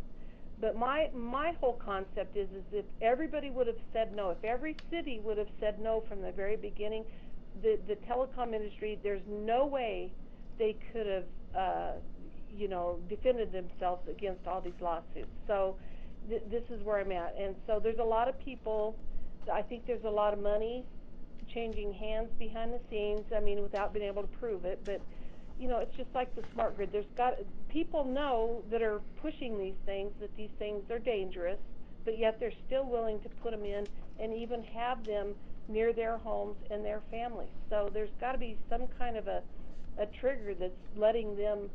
[0.60, 4.76] But my my whole concept is is if everybody would have said no, if every
[4.92, 7.06] city would have said no from the very beginning,
[7.62, 10.14] the the telecom industry, there's no way
[10.58, 11.92] they could have, uh,
[12.50, 15.32] you know, defended themselves against all these lawsuits.
[15.48, 15.78] So
[16.30, 18.98] th- this is where I'm at, and so there's a lot of people.
[19.52, 20.86] I think there's a lot of money
[21.54, 23.26] changing hands behind the scenes.
[23.36, 25.02] I mean, without being able to prove it, but
[25.60, 26.90] you know, it's just like the smart grid.
[26.92, 27.34] There's got
[27.70, 31.60] people know that are pushing these things that these things are dangerous,
[32.06, 33.88] but yet they're still willing to put them in
[34.20, 35.36] and even have them
[35.68, 37.52] near their homes and their families.
[37.70, 39.42] So there's got to be some kind of a
[40.00, 41.70] a trigger that's letting them,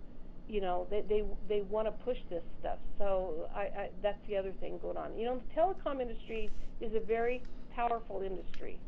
[0.48, 2.78] you know, they they they want to push this stuff.
[2.98, 5.16] So I, I that's the other thing going on.
[5.18, 7.42] You know, the telecom industry is a very
[7.74, 8.78] powerful industry.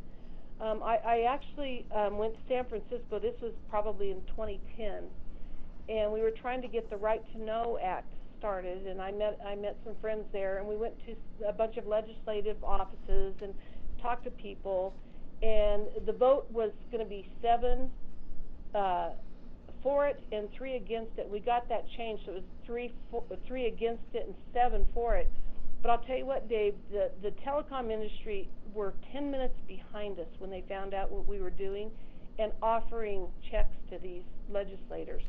[0.61, 3.19] Um, I, I actually um, went to San Francisco.
[3.19, 5.05] This was probably in 2010,
[5.89, 8.07] and we were trying to get the Right to Know Act
[8.39, 8.87] started.
[8.87, 11.15] And I met I met some friends there, and we went to
[11.47, 13.55] a bunch of legislative offices and
[14.01, 14.95] talked to people.
[15.43, 17.91] And the vote was going to be seven
[18.75, 19.11] uh,
[19.83, 21.29] for it and three against it.
[21.31, 25.17] We got that changed, so it was three for, three against it and seven for
[25.17, 25.31] it.
[25.83, 30.27] But I'll tell you what, Dave, the, the telecom industry were 10 minutes behind us
[30.39, 31.91] when they found out what we were doing
[32.39, 35.23] and offering checks to these legislators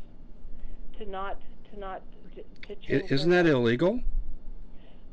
[0.97, 1.39] to not
[1.71, 2.01] to not
[2.35, 3.13] to, to.
[3.13, 4.01] Isn't that illegal?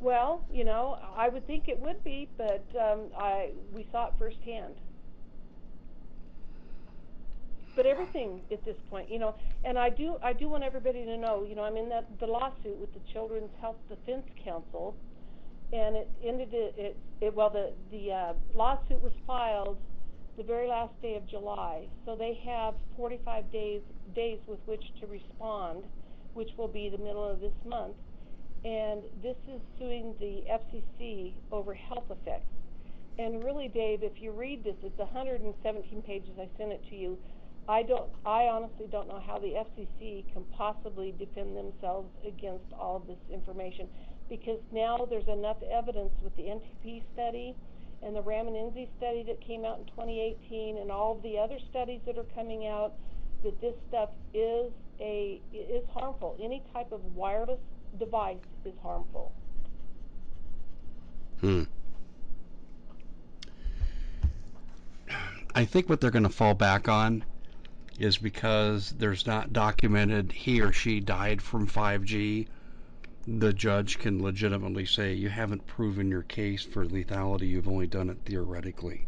[0.00, 4.14] Well, you know, I would think it would be, but um, I we saw it
[4.18, 4.74] firsthand.
[7.76, 11.16] But everything at this point, you know, and I do I do want everybody to
[11.16, 14.94] know, you know, I'm in that the lawsuit with the Children's Health Defense Council,
[15.72, 19.78] and it ended it, it, it well the the uh, lawsuit was filed
[20.36, 23.82] the very last day of July, so they have 45 days
[24.14, 25.84] days with which to respond,
[26.34, 27.94] which will be the middle of this month
[28.64, 32.48] and this is suing the FCC over health effects.
[33.18, 36.30] And really, Dave, if you read this, it's 117 pages.
[36.38, 37.18] I sent it to you.
[37.68, 38.10] I don't.
[38.26, 43.88] I honestly don't know how the FCC can possibly defend themselves against all this information,
[44.28, 47.54] because now there's enough evidence with the NTP study
[48.02, 52.00] and the Raman study that came out in 2018, and all of the other studies
[52.06, 52.92] that are coming out
[53.42, 54.70] that this stuff is
[55.00, 56.36] a is harmful.
[56.40, 57.60] Any type of wireless
[57.98, 59.32] device is harmful.
[61.40, 61.64] Hmm.
[65.54, 67.24] I think what they're going to fall back on
[67.98, 72.48] is because there's not documented he or she died from 5G.
[73.26, 77.48] The judge can legitimately say you haven't proven your case for lethality.
[77.48, 79.06] You've only done it theoretically.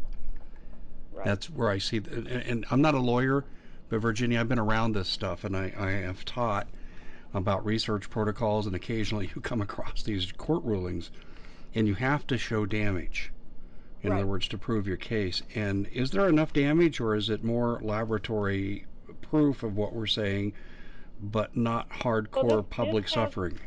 [1.13, 1.25] Right.
[1.25, 1.97] That's where I see.
[1.97, 3.45] And, and I'm not a lawyer,
[3.89, 6.67] but Virginia, I've been around this stuff, and I, I have taught
[7.33, 11.11] about research protocols, and occasionally you come across these court rulings,
[11.75, 13.31] and you have to show damage.
[14.01, 14.17] In Right.
[14.17, 15.41] other words, to prove your case.
[15.53, 18.85] And is there enough damage, or is it more laboratory
[19.21, 20.53] proof of what we're saying,
[21.21, 23.59] but not hardcore this- public this has- suffering?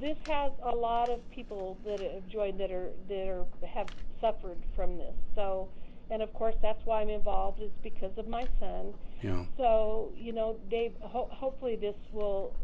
[0.00, 3.88] This has a lot of people that have joined that are that are have
[4.20, 5.14] suffered from this.
[5.34, 5.68] So,
[6.10, 8.94] and of course that's why I'm involved is because of my son.
[9.22, 9.44] Yeah.
[9.56, 12.54] So, you know, Dave, ho- hopefully this will.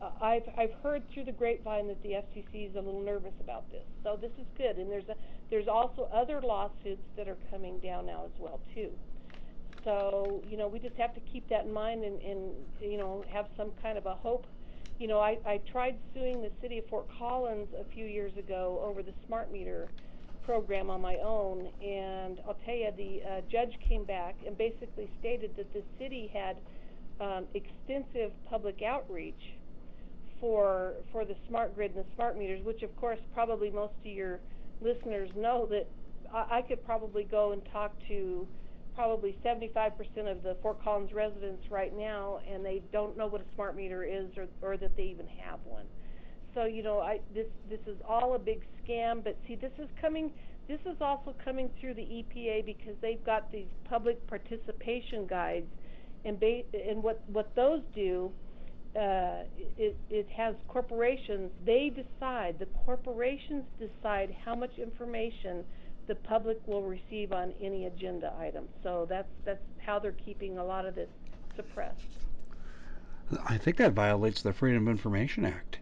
[0.00, 3.70] Uh, I've I've heard through the grapevine that the FCC is a little nervous about
[3.70, 3.84] this.
[4.04, 5.16] So this is good, and there's a
[5.50, 8.90] there's also other lawsuits that are coming down now as well too.
[9.84, 13.24] So you know, we just have to keep that in mind and, and you know
[13.32, 14.46] have some kind of a hope.
[15.02, 19.02] You know, I, tried suing the city of Fort Collins a few years ago over
[19.02, 19.88] the smart meter
[20.44, 25.10] program on my own, and I'll tell you, the uh, judge came back and basically
[25.18, 26.56] stated that the city had
[27.18, 29.42] um, extensive public outreach
[30.38, 34.12] for for the smart grid and the smart meters, which of course probably most of
[34.12, 34.38] your
[34.80, 35.88] listeners know that
[36.32, 38.46] I, I could probably go and talk to
[38.94, 39.92] probably 75%
[40.30, 44.04] of the Fort Collins residents right now, and they don't know what a smart meter
[44.04, 45.86] is or, or that they even have one.
[46.54, 49.24] So you know, I this this is all a big scam.
[49.24, 50.30] But see, this is coming.
[50.68, 55.66] This is also coming through the EPA because they've got these public participation guides,
[56.24, 58.30] and ba- and what what those do,
[58.96, 59.44] uh,
[59.78, 61.50] it it has corporations.
[61.64, 65.64] They decide the corporations decide how much information
[66.06, 68.68] the public will receive on any agenda item.
[68.82, 71.08] So that's that's how they're keeping a lot of this
[71.56, 72.00] suppressed.
[73.46, 75.78] I think that violates the Freedom of Information Act.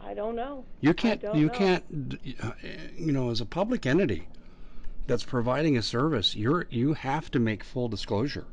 [0.00, 0.64] I don't know.
[0.80, 1.22] You can't.
[1.22, 1.52] You know.
[1.52, 2.18] can't.
[2.96, 4.26] You know, as a public entity
[5.06, 8.46] that's providing a service, you're you have to make full disclosure,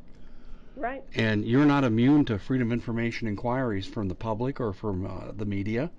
[0.75, 1.03] Right.
[1.15, 5.32] and you're not immune to freedom of information inquiries from the public or from uh,
[5.36, 5.89] the media.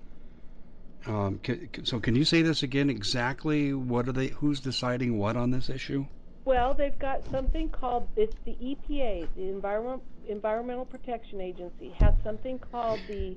[1.05, 2.89] Um, c- c- so, can you say this again?
[2.89, 4.27] Exactly what are they?
[4.27, 6.05] Who's deciding what on this issue?
[6.45, 12.59] Well, they've got something called it's the EPA, the Environment Environmental Protection Agency, has something
[12.59, 13.35] called the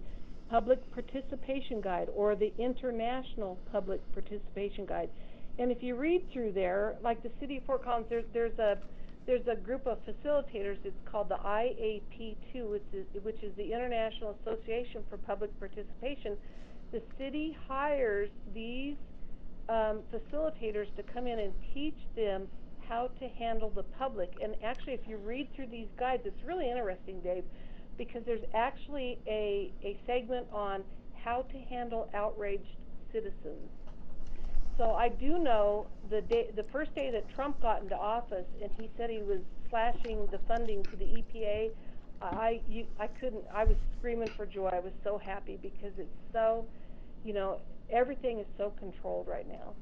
[0.50, 5.08] Public Participation Guide or the International Public Participation Guide.
[5.58, 8.78] And if you read through there, like the city of Fort Collins, there, there's a
[9.24, 10.78] there's a group of facilitators.
[10.84, 16.36] It's called the IAP2, which is, which is the International Association for Public Participation.
[16.92, 18.96] The city hires these
[19.68, 22.46] um, facilitators to come in and teach them
[22.88, 24.30] how to handle the public.
[24.42, 27.44] And actually, if you read through these guides, it's really interesting, Dave,
[27.96, 30.82] because there's actually a, a segment on
[31.24, 32.76] how to handle outraged
[33.12, 33.70] citizens.
[34.78, 38.70] So I do know the day, the first day that Trump got into office, and
[38.78, 39.40] he said he was
[39.70, 41.70] slashing the funding to the EPA.
[42.22, 43.44] I you, I couldn't.
[43.52, 44.68] I was screaming for joy.
[44.72, 46.64] I was so happy because it's so,
[47.24, 47.60] you know,
[47.90, 49.74] everything is so controlled right now.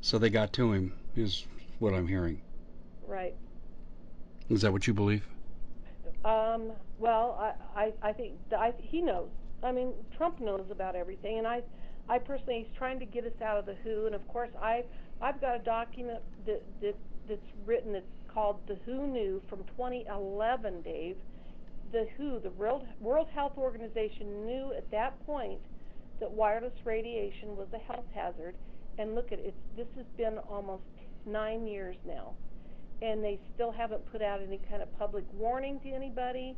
[0.00, 1.46] So they got to him, is
[1.78, 2.40] what I'm hearing.
[3.06, 3.34] Right.
[4.48, 5.26] Is that what you believe?
[6.24, 9.28] Um, well, I, I, I think I, he knows.
[9.62, 11.62] I mean, Trump knows about everything, and I,
[12.08, 14.06] I personally, he's trying to get us out of the WHO.
[14.06, 14.84] And of course, I,
[15.20, 16.94] I've got a document that, that
[17.28, 21.16] that's written that's called the WHO knew from 2011, Dave.
[21.92, 25.60] The WHO, the World World Health Organization, knew at that point
[26.20, 28.54] that wireless radiation was a health hazard.
[28.98, 30.84] And look at it, this has been almost
[31.26, 32.34] nine years now
[33.02, 36.56] and they still haven't put out any kind of public warning to anybody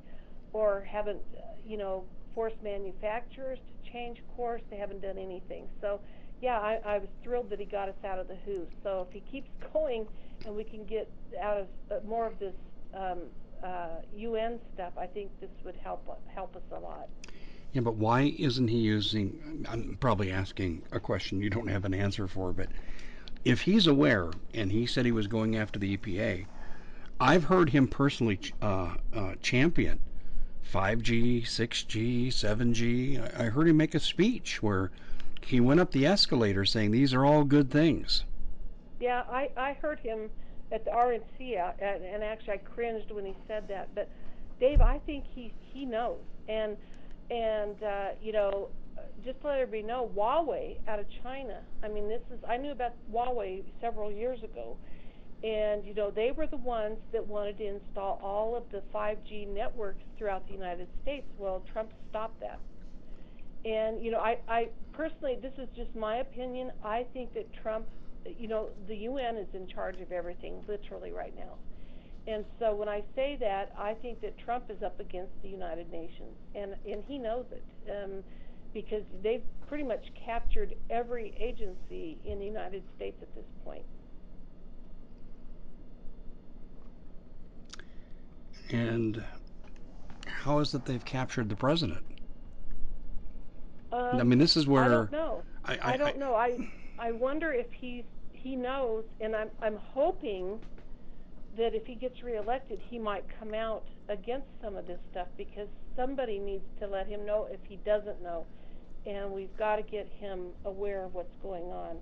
[0.53, 1.21] or haven't,
[1.67, 2.05] you know,
[2.35, 4.63] forced manufacturers to change course.
[4.71, 5.67] They haven't done anything.
[5.81, 6.01] So,
[6.41, 8.67] yeah, I, I was thrilled that he got us out of the WHO.
[8.85, 10.07] So if he keeps going
[10.47, 12.55] and we can get out of uh, more of this
[12.95, 13.23] um,
[13.65, 17.09] uh, UN stuff, I think this would help help us a lot.
[17.73, 19.67] Yeah, but why isn't he using?
[19.69, 22.69] I'm probably asking a question you don't have an answer for, but
[23.45, 26.47] if he's aware and he said he was going after the EPA,
[27.21, 29.99] I've heard him personally uh, uh, champion
[30.73, 33.41] 5G, 6G, 7G.
[33.41, 34.91] I heard him make a speech where
[35.45, 38.25] he went up the escalator saying these are all good things.
[39.01, 40.31] Yeah, I I heard him
[40.71, 43.89] at the RNC, uh, and, and actually I cringed when he said that.
[43.95, 44.11] But
[44.61, 46.77] Dave, I think he he knows, and
[47.31, 48.69] Uh, you know,
[49.25, 51.61] just to let everybody know, Huawei out of China.
[51.83, 54.77] I mean, this is I knew about Huawei several years ago,
[55.43, 59.47] and you know they were the ones that wanted to install all of the 5G
[59.49, 61.27] networks throughout the United States.
[61.39, 62.61] Well, Trump stopped that.
[63.65, 66.71] And you know, I, I personally, this is just my opinion.
[66.85, 67.87] I think that Trump,
[68.25, 71.57] you know, the UN is in charge of everything, literally right now.
[72.29, 75.91] And so when I say that, I think that Trump is up against the United
[75.91, 78.23] Nations, and and he knows it, um,
[78.75, 83.85] because they've pretty much captured every agency in the United States at this point.
[88.71, 89.25] And
[90.27, 92.05] how is it they've captured the president?
[93.91, 95.43] Um, I mean, this is where I don't know.
[95.65, 96.35] I, I, I don't know.
[96.35, 96.59] I
[96.99, 100.61] I wonder if he's he knows, and I'm I'm hoping
[101.59, 105.69] that if he gets reelected, he might come out against some of this stuff because
[105.97, 108.47] somebody needs to let him know if he doesn't know,
[109.07, 111.97] and we've got to get him aware of what's going on,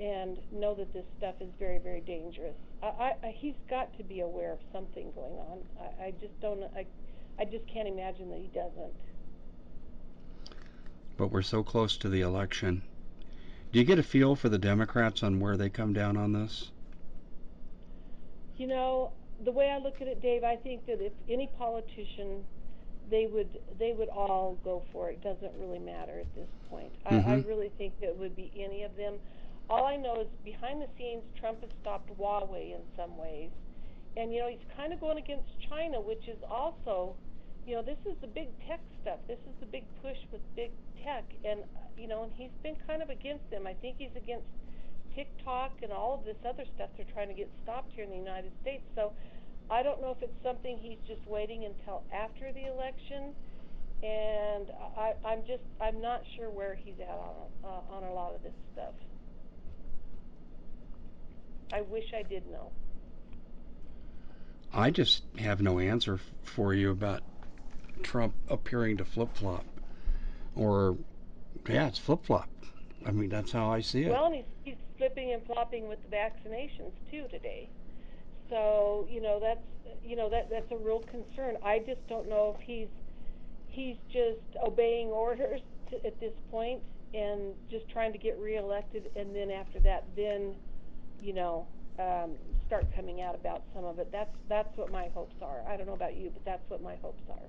[0.00, 2.54] and know that this stuff is very very dangerous.
[2.82, 5.58] I, I he's got to be aware of something going on.
[5.80, 6.62] I, I just don't.
[6.76, 6.86] I
[7.38, 8.94] I just can't imagine that he doesn't
[11.18, 12.80] but we're so close to the election.
[13.72, 16.70] Do you get a feel for the Democrats on where they come down on this?
[18.58, 19.12] You know,
[19.44, 22.44] the way I look at it, Dave, I think that if any politician,
[23.10, 23.48] they would
[23.78, 25.22] they would all go for it.
[25.22, 26.92] doesn't really matter at this point.
[27.06, 27.28] Mm-hmm.
[27.28, 29.14] I, I really think it would be any of them.
[29.70, 33.50] All I know is behind the scenes, Trump has stopped Huawei in some ways,
[34.16, 37.14] and you know he's kind of going against China, which is also
[37.68, 39.20] you know, this is the big tech stuff.
[39.28, 40.70] This is the big push with big
[41.04, 41.60] tech, and
[41.98, 43.66] you know, and he's been kind of against them.
[43.66, 44.48] I think he's against
[45.18, 48.16] TikTok and all of this other stuff they're trying to get stopped here in the
[48.16, 48.84] United States.
[48.94, 49.12] So
[49.68, 53.34] I don't know if it's something he's just waiting until after the election,
[54.04, 58.32] and I, I'm just I'm not sure where he's at on uh, on a lot
[58.34, 58.94] of this stuff.
[61.72, 62.70] I wish I did know.
[64.72, 67.22] I just have no answer for you about
[68.02, 69.64] Trump appearing to flip flop,
[70.54, 70.96] or
[71.68, 72.48] yeah, it's flip flop.
[73.04, 74.10] I mean, that's how I see it.
[74.10, 77.68] Well, and he's, he's flipping and flopping with the vaccinations too today.
[78.50, 79.64] So you know that's
[80.04, 81.56] you know that that's a real concern.
[81.64, 82.88] I just don't know if he's
[83.68, 86.82] he's just obeying orders to, at this point
[87.14, 90.54] and just trying to get reelected, and then after that, then
[91.22, 91.66] you know
[91.98, 92.32] um,
[92.66, 94.10] start coming out about some of it.
[94.12, 95.62] That's that's what my hopes are.
[95.68, 97.48] I don't know about you, but that's what my hopes are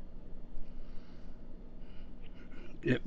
[2.84, 3.02] it,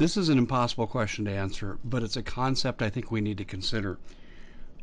[0.00, 3.36] this is an impossible question to answer, but it's a concept I think we need
[3.36, 3.98] to consider.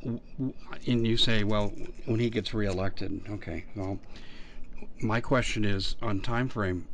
[0.03, 0.53] And
[0.85, 1.73] you say, well,
[2.05, 3.65] when he gets reelected, okay.
[3.75, 3.97] Well,
[5.01, 6.87] my question is on time frame.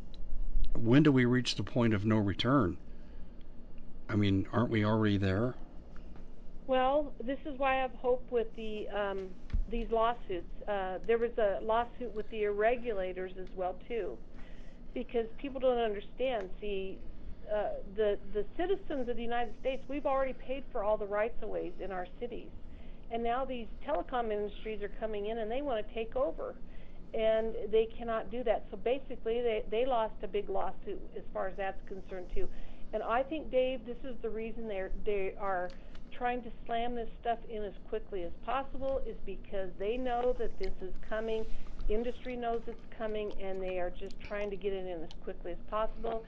[0.74, 2.78] When do we reach the point of no return?
[4.08, 5.54] I mean, aren't we already there?
[6.66, 9.28] Well, this is why I have hope with the um,
[9.70, 10.48] these lawsuits.
[10.66, 14.16] Uh, there was a lawsuit with the regulators as well too
[14.94, 16.48] because people don't understand.
[16.58, 16.98] See,
[17.52, 21.36] Uh, the the citizens of the United States, we've already paid for all the rights
[21.42, 22.48] of ways in our cities,
[23.10, 26.54] and now these telecom industries are coming in and they want to take over,
[27.12, 28.64] and they cannot do that.
[28.70, 32.48] So basically, they they lost a big lawsuit as far as that's concerned too.
[32.92, 35.70] And I think, Dave, this is the reason they're they are
[36.16, 40.56] trying to slam this stuff in as quickly as possible is because they know that
[40.60, 41.44] this is coming
[41.88, 45.52] industry knows it's coming and they are just trying to get it in as quickly
[45.52, 46.24] as possible.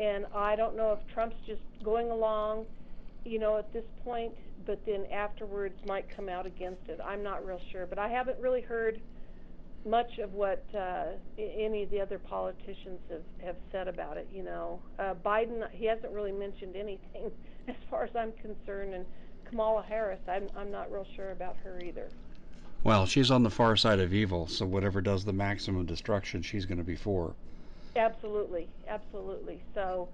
[0.00, 2.66] And I don't know if Trump's just going along,
[3.24, 4.32] you know, at this point,
[4.64, 7.00] but then afterwards might come out against it.
[7.04, 9.00] I'm not real sure, but I haven't really heard
[9.86, 11.06] much of what uh,
[11.38, 14.28] any of the other politicians have, have said about it.
[14.32, 17.30] You know, uh, Biden, he hasn't really mentioned anything
[17.68, 19.06] as far as I'm concerned, and
[19.44, 22.08] Kamala Harris, I'm I'm not real sure about her either.
[22.84, 26.64] Well, she's on the far side of evil, so whatever does the maximum destruction, she's
[26.64, 27.34] going to be for.
[27.98, 29.64] Absolutely, absolutely.
[29.74, 30.10] So,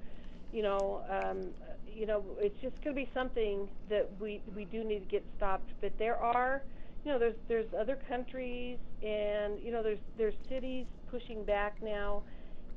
[0.52, 1.52] you know, um,
[1.86, 5.24] you know, it's just going to be something that we we do need to get
[5.36, 5.72] stopped.
[5.80, 6.62] But there are,
[7.04, 12.24] you know, there's there's other countries, and you know, there's there's cities pushing back now.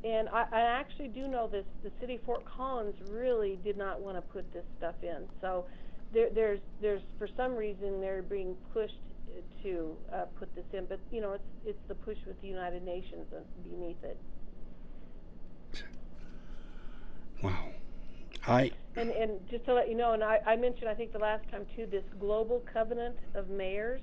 [0.04, 1.66] And I, I actually do know this.
[1.84, 5.28] The city of Fort Collins really did not want to put this stuff in.
[5.42, 5.68] So
[6.14, 8.94] there, there's there's for some reason they're being pushed
[9.64, 12.84] to uh, put this in, but you know, it's it's the push with the United
[12.84, 13.28] Nations
[13.64, 14.20] beneath it.
[17.44, 17.70] Wow.
[18.48, 21.20] I and and just to let you know, and I, I mentioned I think the
[21.20, 24.02] last time too, this global covenant of mayors.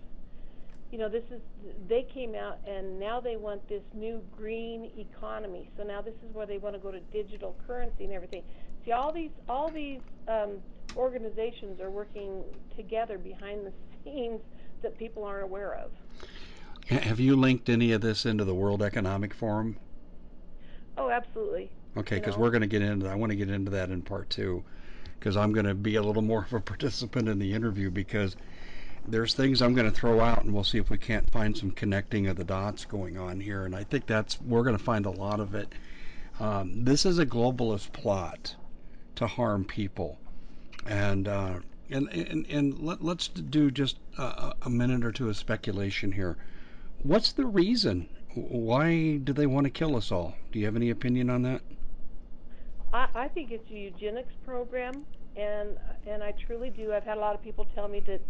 [0.91, 1.41] you know, this is
[1.89, 5.71] they came out and now they want this new green economy.
[5.77, 8.45] So now this is where they want to go to digital currency and everything.
[8.85, 10.59] See, all these all these um,
[10.97, 12.45] organizations are working
[12.77, 13.73] together behind the
[14.05, 14.41] scenes
[14.83, 15.91] that people aren't aware of.
[16.87, 19.79] Have you linked any of this into the World Economic Forum?
[20.97, 21.71] Oh, absolutely.
[21.97, 23.05] Okay, because we're going to get into.
[23.05, 23.13] That.
[23.13, 24.65] I want to get into that in part two,
[25.19, 28.37] because I'm going to be a little more of a participant in the interview because
[29.07, 31.71] there's things I'm going to throw out, and we'll see if we can't find some
[31.71, 33.65] connecting of the dots going on here.
[33.65, 35.73] And I think that's we're going to find a lot of it.
[36.41, 38.57] Um, this is a globalist plot
[39.17, 40.19] to harm people,
[40.87, 41.55] and uh,
[41.91, 46.37] and and, and let, us do just a, a minute or two of speculation here.
[47.03, 48.09] What's the reason?
[48.35, 50.35] Why do they want to kill us all?
[50.51, 51.61] Do you have any opinion on that?
[52.95, 55.05] I, I think it's a eugenics program,
[55.37, 55.71] and
[56.07, 56.93] and I truly do.
[56.93, 58.21] I've had a lot of people tell me that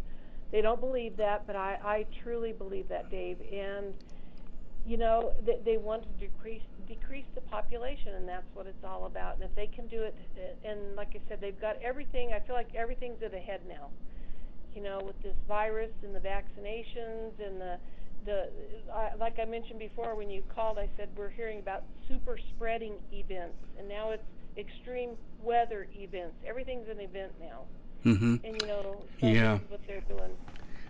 [0.50, 3.36] they don't believe that, but I, I truly believe that, Dave.
[3.52, 3.92] And
[4.86, 9.04] you know, they, they want to decrease decrease the population, and that's what it's all
[9.04, 9.34] about.
[9.34, 10.14] And if they can do it,
[10.64, 12.32] and like I said, they've got everything.
[12.32, 13.90] I feel like everything's at a head now.
[14.74, 17.76] You know, with this virus and the vaccinations and the
[18.24, 18.48] the
[18.90, 22.94] uh, like I mentioned before when you called, I said we're hearing about super spreading
[23.12, 24.22] events, and now it's
[24.56, 25.10] extreme
[25.42, 26.36] weather events.
[26.46, 27.62] Everything's an event now.
[28.04, 28.36] Mm-hmm.
[28.44, 29.58] And you know, yeah.
[29.68, 30.36] what they're doing.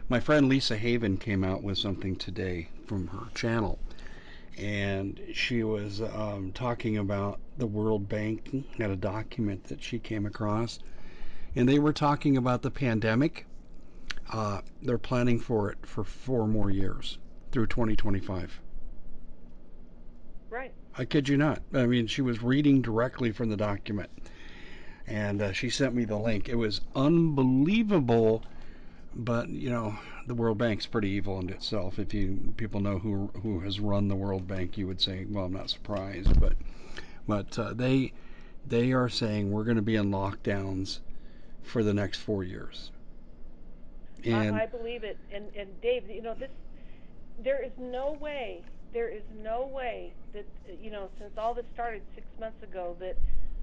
[0.08, 3.78] My friend Lisa Haven came out with something today from her channel,
[4.58, 10.26] and she was um, talking about the World Bank at a document that she came
[10.26, 10.78] across,
[11.56, 13.46] and they were talking about the pandemic.
[14.30, 17.18] Uh, they're planning for it for four more years
[17.50, 18.60] through 2025.
[20.50, 20.72] Right.
[20.96, 21.60] I kid you not.
[21.72, 24.10] I mean, she was reading directly from the document
[25.06, 26.48] and uh, she sent me the link.
[26.48, 28.42] It was unbelievable,
[29.14, 31.98] but you know the World Bank's pretty evil in itself.
[31.98, 35.44] If you people know who who has run the World Bank, you would say, well,
[35.44, 36.54] I'm not surprised, but
[37.26, 38.12] but uh, they
[38.66, 41.00] they are saying we're going to be in lockdowns
[41.62, 42.90] for the next four years.
[44.24, 45.18] And I, I believe it.
[45.32, 46.50] And and Dave, you know this,
[47.42, 48.62] there is no way.
[48.94, 50.46] There is no way that
[50.80, 53.18] you know since all this started six months ago that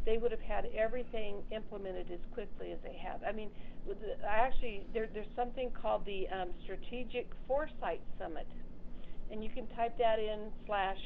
[0.06, 3.22] they would have had everything implemented as quickly as they have.
[3.28, 3.50] I mean,
[4.28, 8.48] I actually there, there's something called the um, Strategic Foresight Summit,
[9.32, 10.98] and you can type that in slash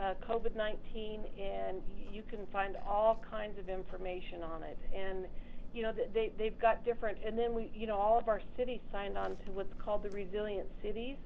[0.00, 1.82] uh, COVID-19, and
[2.12, 4.78] you can find all kinds of information on it.
[4.94, 5.26] And
[5.74, 8.80] you know they they've got different, and then we you know all of our cities
[8.92, 11.16] signed on to what's called the Resilient Cities.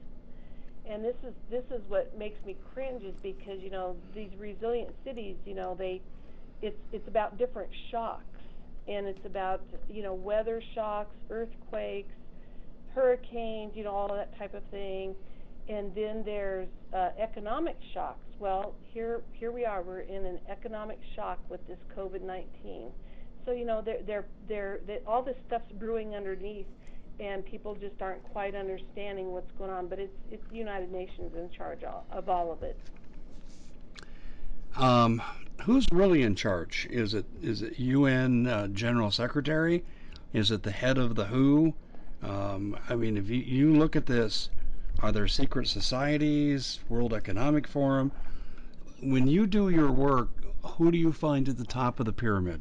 [0.89, 4.91] And this is this is what makes me cringe is because you know these resilient
[5.05, 6.01] cities, you know they
[6.61, 8.25] it's it's about different shocks
[8.89, 12.13] and it's about you know weather shocks, earthquakes,
[12.95, 15.15] hurricanes, you know all that type of thing,
[15.69, 18.25] and then there's uh, economic shocks.
[18.39, 19.83] Well, here here we are.
[19.83, 22.91] We're in an economic shock with this COVID-19.
[23.45, 26.67] So you know they're they're they're, they're all this stuff's brewing underneath,
[27.23, 29.87] and people just aren't quite understanding what's going on.
[29.87, 32.77] But it's it's the United Nations in charge of all of it.
[34.77, 35.23] Um,
[35.63, 36.89] who's really in charge?
[36.91, 39.85] Is it is it UN uh, General Secretary?
[40.33, 41.75] Is it the head of the WHO?
[42.23, 44.49] Um, I mean, if you, you look at this,
[45.01, 48.13] are there secret societies, World Economic Forum?
[49.01, 50.31] When you do your work,
[50.63, 52.61] who do you find at the top of the pyramid?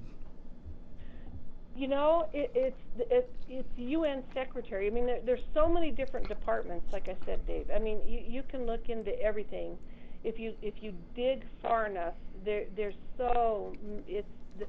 [1.81, 4.85] You know, it, it's it, it's UN secretary.
[4.85, 6.85] I mean, there, there's so many different departments.
[6.93, 7.65] Like I said, Dave.
[7.75, 9.77] I mean, you you can look into everything
[10.23, 12.13] if you if you dig far enough,
[12.45, 13.73] there there's so
[14.07, 14.27] it's
[14.59, 14.65] the,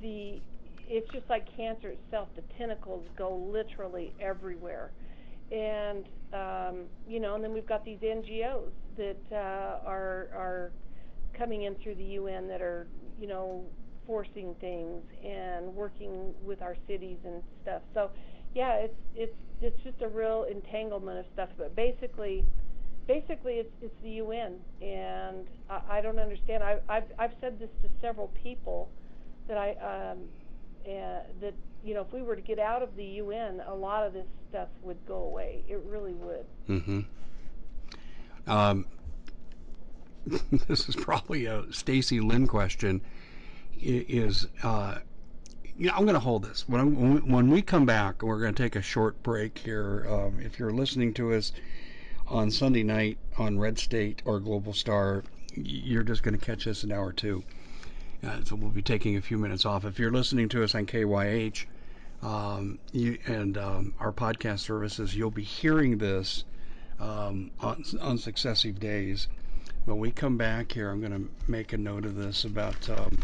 [0.00, 0.40] the
[0.88, 2.28] it's just like cancer itself.
[2.36, 4.92] The tentacles go literally everywhere,
[5.50, 10.70] and um, you know, and then we've got these NGOs that uh, are are
[11.36, 12.86] coming in through the UN that are
[13.20, 13.64] you know
[14.06, 17.82] forcing things and working with our cities and stuff.
[17.94, 18.10] So
[18.54, 21.48] yeah, it's it's it's just a real entanglement of stuff.
[21.56, 22.44] But basically,
[23.06, 26.62] basically it's it's the UN, and I, I don't understand.
[26.62, 28.90] I, I've I've said this to several people
[29.48, 29.70] that I
[30.10, 30.18] um,
[30.86, 34.06] uh, that you know if we were to get out of the UN, a lot
[34.06, 35.64] of this stuff would go away.
[35.68, 36.46] It really would.
[36.68, 37.00] Mm-hmm.
[38.50, 38.86] Um,
[40.68, 43.00] this is probably a Stacy Lynn question.
[43.82, 44.98] Is uh,
[45.76, 48.22] you know, I'm going to hold this when when we come back.
[48.22, 50.06] We're going to take a short break here.
[50.08, 51.52] Um, if you're listening to us
[52.28, 55.24] on Sunday night on Red State or Global Star,
[55.54, 57.42] you're just going to catch us an hour too.
[58.24, 59.84] Uh, so we'll be taking a few minutes off.
[59.84, 61.66] If you're listening to us on KYH
[62.22, 66.44] um, you, and um, our podcast services, you'll be hearing this
[67.00, 69.28] um, on, on successive days.
[69.84, 73.18] When we come back here, I'm going to make a note of this about um,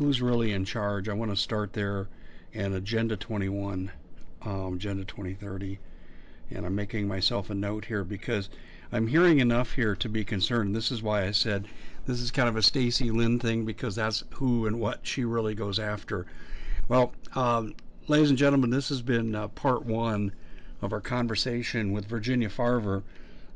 [0.00, 1.10] who's really in charge.
[1.10, 2.08] I want to start there
[2.54, 3.92] and Agenda 21,
[4.40, 5.78] um, Agenda 2030.
[6.50, 8.48] And I'm making myself a note here because
[8.90, 10.74] I'm hearing enough here to be concerned.
[10.74, 11.68] This is why I said
[12.06, 15.54] this is kind of a Stacy Lynn thing because that's who and what she really
[15.54, 16.24] goes after.
[16.88, 17.74] Well, um,
[18.08, 20.32] ladies and gentlemen, this has been uh, part one
[20.80, 23.02] of our conversation with Virginia Farver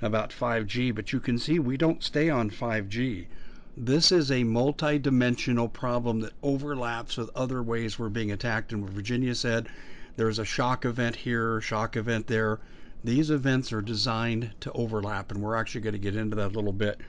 [0.03, 3.29] about 5G, but you can see we don't stay on 5G.
[3.77, 8.73] This is a multi-dimensional problem that overlaps with other ways we're being attacked.
[8.73, 9.69] And what Virginia said,
[10.17, 12.61] there's a shock event here, shock event there.
[13.03, 16.55] These events are designed to overlap, and we're actually going to get into that a
[16.55, 17.01] little bit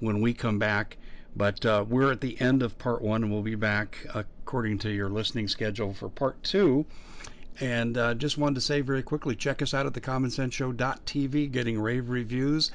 [0.00, 0.96] when we come back.
[1.36, 4.90] But uh, we're at the end of part one, and we'll be back according to
[4.90, 6.84] your listening schedule for part two.
[7.60, 12.08] And uh, just wanted to say very quickly check us out at thecommonsenseshow.tv, getting rave
[12.08, 12.72] reviews.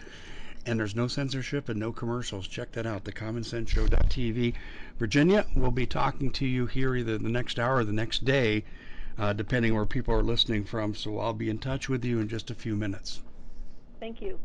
[0.66, 2.48] And there's no censorship and no commercials.
[2.48, 4.54] Check that out, thecommonsenseshow.tv.
[4.98, 8.64] Virginia, we'll be talking to you here either the next hour or the next day,
[9.18, 10.96] uh, depending where people are listening from.
[10.96, 13.22] So I'll be in touch with you in just a few minutes.
[14.00, 14.40] Thank you.